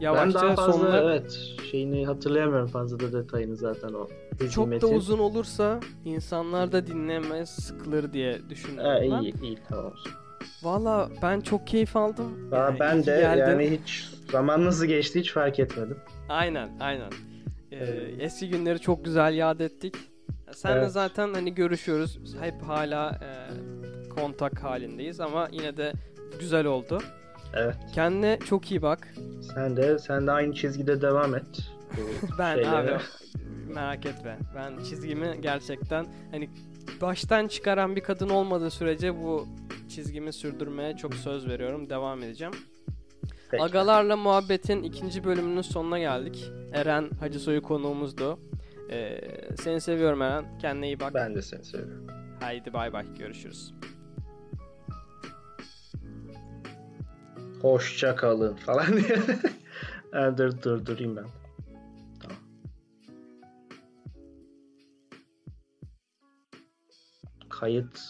[0.00, 1.38] yavaşça ben daha fazla sonuna evet
[1.70, 4.08] şeyini hatırlayamıyorum fazla da detayını zaten o.
[4.52, 9.22] çok da uzun olursa insanlar da dinlemez sıkılır diye düşünüyorum Ha, ben.
[9.22, 9.92] iyi iyi tamam.
[10.62, 12.48] Valla ben çok keyif aldım.
[12.52, 13.40] Aa, Ee, iyi ben de geldin.
[13.40, 15.96] yani hiç zaman nasıl geçti hiç fark etmedim.
[16.28, 17.10] Aynen aynen.
[17.72, 18.14] Ee, Evet.
[18.18, 19.94] eski günleri çok güzel yad ettik.
[20.52, 20.90] Sen de Evet.
[20.92, 22.18] zaten hani görüşüyoruz.
[22.40, 23.28] Hep hala e,
[24.08, 25.92] kontak halindeyiz ama yine de
[26.40, 26.98] güzel oldu.
[27.56, 27.76] Evet.
[27.94, 29.14] Kendine çok iyi bak.
[29.54, 31.44] Sen de sen de aynı çizgide devam et.
[32.38, 32.94] Ben şeylere.
[32.94, 33.02] abi
[33.74, 34.38] merak etme.
[34.56, 36.50] Ben çizgimi gerçekten hani
[37.00, 39.48] baştan çıkaran bir kadın olmadığı sürece bu
[39.88, 41.90] çizgimi sürdürmeye çok söz veriyorum.
[41.90, 42.54] Devam edeceğim.
[43.50, 43.64] Peki.
[43.64, 46.50] Agalarla muhabbetin ikinci bölümünün sonuna geldik.
[46.72, 48.38] Eren Hacısoy konuğumuzdu.
[48.90, 49.20] Ee,
[49.62, 50.58] seni seviyorum Eren.
[50.58, 51.14] Kendine iyi bak.
[51.14, 52.06] Ben de seni seviyorum.
[52.40, 53.04] Haydi bay bay.
[53.18, 53.74] Görüşürüz.
[57.64, 59.16] Hoşça kalın falan diye.
[60.12, 60.86] Ha, dur dur
[61.16, 61.26] ben.
[62.20, 62.36] Tamam.
[67.48, 68.00] Kayıt.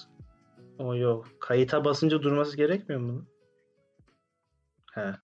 [0.79, 1.27] O yok.
[1.41, 3.27] Kayıta basınca durması gerekmiyor mu?
[4.95, 5.13] He.